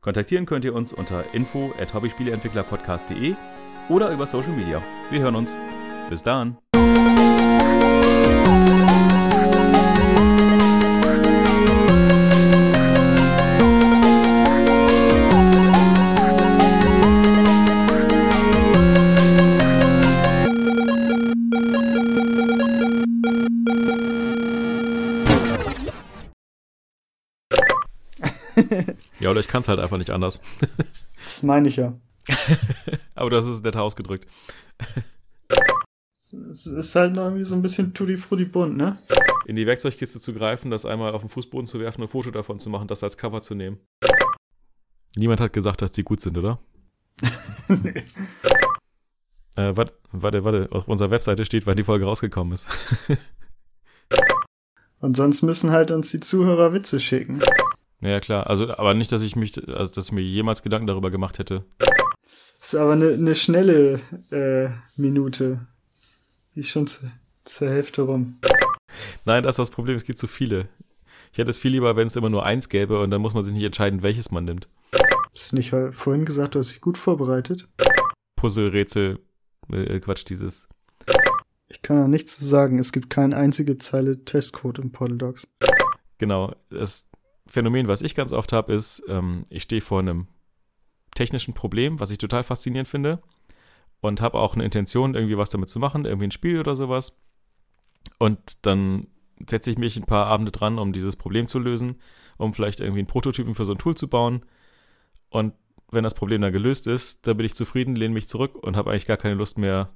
Kontaktieren 0.00 0.46
könnt 0.46 0.64
ihr 0.64 0.74
uns 0.74 0.92
unter 0.92 1.24
info 1.34 1.72
at 1.78 1.92
hobbyspieleentwicklerpodcast.de 1.92 3.34
oder 3.88 4.10
über 4.10 4.26
Social 4.26 4.52
Media. 4.52 4.80
Wir 5.10 5.20
hören 5.20 5.34
uns. 5.34 5.54
Bis 6.08 6.22
dann. 6.22 6.56
Ja, 29.20 29.30
oder 29.30 29.40
ich 29.40 29.48
kann 29.48 29.62
es 29.62 29.68
halt 29.68 29.80
einfach 29.80 29.98
nicht 29.98 30.10
anders. 30.10 30.40
das 31.22 31.42
meine 31.42 31.68
ich 31.68 31.76
ja. 31.76 31.98
Aber 33.14 33.30
das 33.30 33.46
ist 33.46 33.64
nett 33.64 33.76
ausgedrückt. 33.76 34.28
Es 36.50 36.66
ist 36.66 36.94
halt 36.94 37.14
noch 37.14 37.24
irgendwie 37.24 37.44
so 37.44 37.54
ein 37.54 37.62
bisschen 37.62 37.94
tutti 37.94 38.16
frutti 38.16 38.44
bunt, 38.44 38.76
ne? 38.76 38.98
In 39.46 39.56
die 39.56 39.66
Werkzeugkiste 39.66 40.20
zu 40.20 40.34
greifen, 40.34 40.70
das 40.70 40.84
einmal 40.84 41.12
auf 41.12 41.22
den 41.22 41.30
Fußboden 41.30 41.66
zu 41.66 41.80
werfen, 41.80 42.02
ein 42.02 42.08
Foto 42.08 42.30
davon 42.30 42.58
zu 42.58 42.68
machen, 42.68 42.86
das 42.86 43.02
als 43.02 43.16
Cover 43.16 43.40
zu 43.40 43.54
nehmen. 43.54 43.78
Niemand 45.16 45.40
hat 45.40 45.52
gesagt, 45.54 45.80
dass 45.80 45.92
die 45.92 46.04
gut 46.04 46.20
sind, 46.20 46.36
oder? 46.36 46.60
nee. 47.68 48.04
Äh, 49.56 49.76
warte, 49.76 49.94
warte, 50.12 50.44
warte. 50.44 50.68
Auf 50.70 50.86
unserer 50.86 51.10
Webseite 51.10 51.44
steht, 51.44 51.66
wann 51.66 51.76
die 51.76 51.82
Folge 51.82 52.04
rausgekommen 52.04 52.52
ist. 52.52 52.68
Und 55.00 55.16
sonst 55.16 55.42
müssen 55.42 55.70
halt 55.70 55.90
uns 55.90 56.10
die 56.10 56.20
Zuhörer 56.20 56.72
Witze 56.72 57.00
schicken. 57.00 57.40
Ja, 58.00 58.20
klar. 58.20 58.46
Also, 58.48 58.70
aber 58.70 58.94
nicht, 58.94 59.10
dass 59.10 59.22
ich 59.22 59.34
mich, 59.34 59.56
also 59.68 59.92
dass 59.92 60.06
ich 60.06 60.12
mir 60.12 60.22
jemals 60.22 60.62
Gedanken 60.62 60.86
darüber 60.86 61.10
gemacht 61.10 61.38
hätte. 61.38 61.64
Das 62.58 62.74
ist 62.74 62.74
aber 62.74 62.92
eine, 62.92 63.12
eine 63.12 63.34
schnelle 63.34 64.00
äh, 64.30 64.68
Minute. 64.96 65.66
Die 66.54 66.60
ist 66.60 66.68
schon 66.68 66.86
zu, 66.86 67.10
zur 67.44 67.68
Hälfte 67.68 68.02
rum. 68.02 68.38
Nein, 69.24 69.42
das 69.42 69.54
ist 69.54 69.58
das 69.58 69.70
Problem, 69.70 69.96
es 69.96 70.04
gibt 70.04 70.18
zu 70.18 70.26
viele. 70.26 70.68
Ich 71.32 71.38
hätte 71.38 71.50
es 71.50 71.58
viel 71.58 71.72
lieber, 71.72 71.96
wenn 71.96 72.06
es 72.06 72.16
immer 72.16 72.30
nur 72.30 72.44
eins 72.44 72.68
gäbe 72.68 73.00
und 73.00 73.10
dann 73.10 73.20
muss 73.20 73.34
man 73.34 73.42
sich 73.42 73.54
nicht 73.54 73.64
entscheiden, 73.64 74.02
welches 74.02 74.30
man 74.30 74.44
nimmt. 74.44 74.68
Hast 75.34 75.52
du 75.52 75.56
nicht 75.56 75.70
vorhin 75.70 76.24
gesagt, 76.24 76.54
du 76.54 76.58
hast 76.58 76.70
dich 76.70 76.80
gut 76.80 76.98
vorbereitet? 76.98 77.68
Puzzle, 78.36 78.70
Rätsel, 78.70 79.20
äh, 79.70 80.00
Quatsch, 80.00 80.24
dieses. 80.28 80.68
Ich 81.68 81.82
kann 81.82 81.98
da 81.98 82.08
nichts 82.08 82.38
zu 82.38 82.44
sagen. 82.44 82.78
Es 82.78 82.92
gibt 82.92 83.10
keine 83.10 83.36
einzige 83.36 83.78
Zeile 83.78 84.24
Testcode 84.24 84.78
im 84.78 84.90
Portal 84.90 85.18
Docs. 85.18 85.46
Genau. 86.16 86.54
Es, 86.70 87.08
Phänomen, 87.48 87.88
was 87.88 88.02
ich 88.02 88.14
ganz 88.14 88.32
oft 88.32 88.52
habe, 88.52 88.72
ist, 88.72 89.02
ähm, 89.08 89.44
ich 89.50 89.62
stehe 89.62 89.80
vor 89.80 90.00
einem 90.00 90.28
technischen 91.14 91.54
Problem, 91.54 91.98
was 92.00 92.10
ich 92.10 92.18
total 92.18 92.44
faszinierend 92.44 92.88
finde 92.88 93.20
und 94.00 94.20
habe 94.20 94.38
auch 94.38 94.54
eine 94.54 94.64
Intention, 94.64 95.14
irgendwie 95.14 95.38
was 95.38 95.50
damit 95.50 95.68
zu 95.68 95.78
machen, 95.78 96.04
irgendwie 96.04 96.26
ein 96.28 96.32
Spiel 96.32 96.60
oder 96.60 96.76
sowas. 96.76 97.18
Und 98.18 98.66
dann 98.66 99.08
setze 99.48 99.70
ich 99.70 99.78
mich 99.78 99.96
ein 99.96 100.04
paar 100.04 100.26
Abende 100.26 100.52
dran, 100.52 100.78
um 100.78 100.92
dieses 100.92 101.16
Problem 101.16 101.46
zu 101.46 101.58
lösen, 101.58 101.96
um 102.36 102.54
vielleicht 102.54 102.80
irgendwie 102.80 103.00
einen 103.00 103.08
Prototypen 103.08 103.54
für 103.54 103.64
so 103.64 103.72
ein 103.72 103.78
Tool 103.78 103.96
zu 103.96 104.08
bauen. 104.08 104.44
Und 105.30 105.54
wenn 105.90 106.04
das 106.04 106.14
Problem 106.14 106.40
dann 106.40 106.52
gelöst 106.52 106.86
ist, 106.86 107.26
dann 107.26 107.36
bin 107.36 107.46
ich 107.46 107.54
zufrieden, 107.54 107.96
lehne 107.96 108.14
mich 108.14 108.28
zurück 108.28 108.56
und 108.56 108.76
habe 108.76 108.90
eigentlich 108.90 109.06
gar 109.06 109.16
keine 109.16 109.34
Lust 109.34 109.58
mehr, 109.58 109.90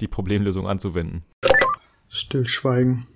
die 0.00 0.08
Problemlösung 0.08 0.68
anzuwenden. 0.68 1.24
Stillschweigen. 2.08 3.06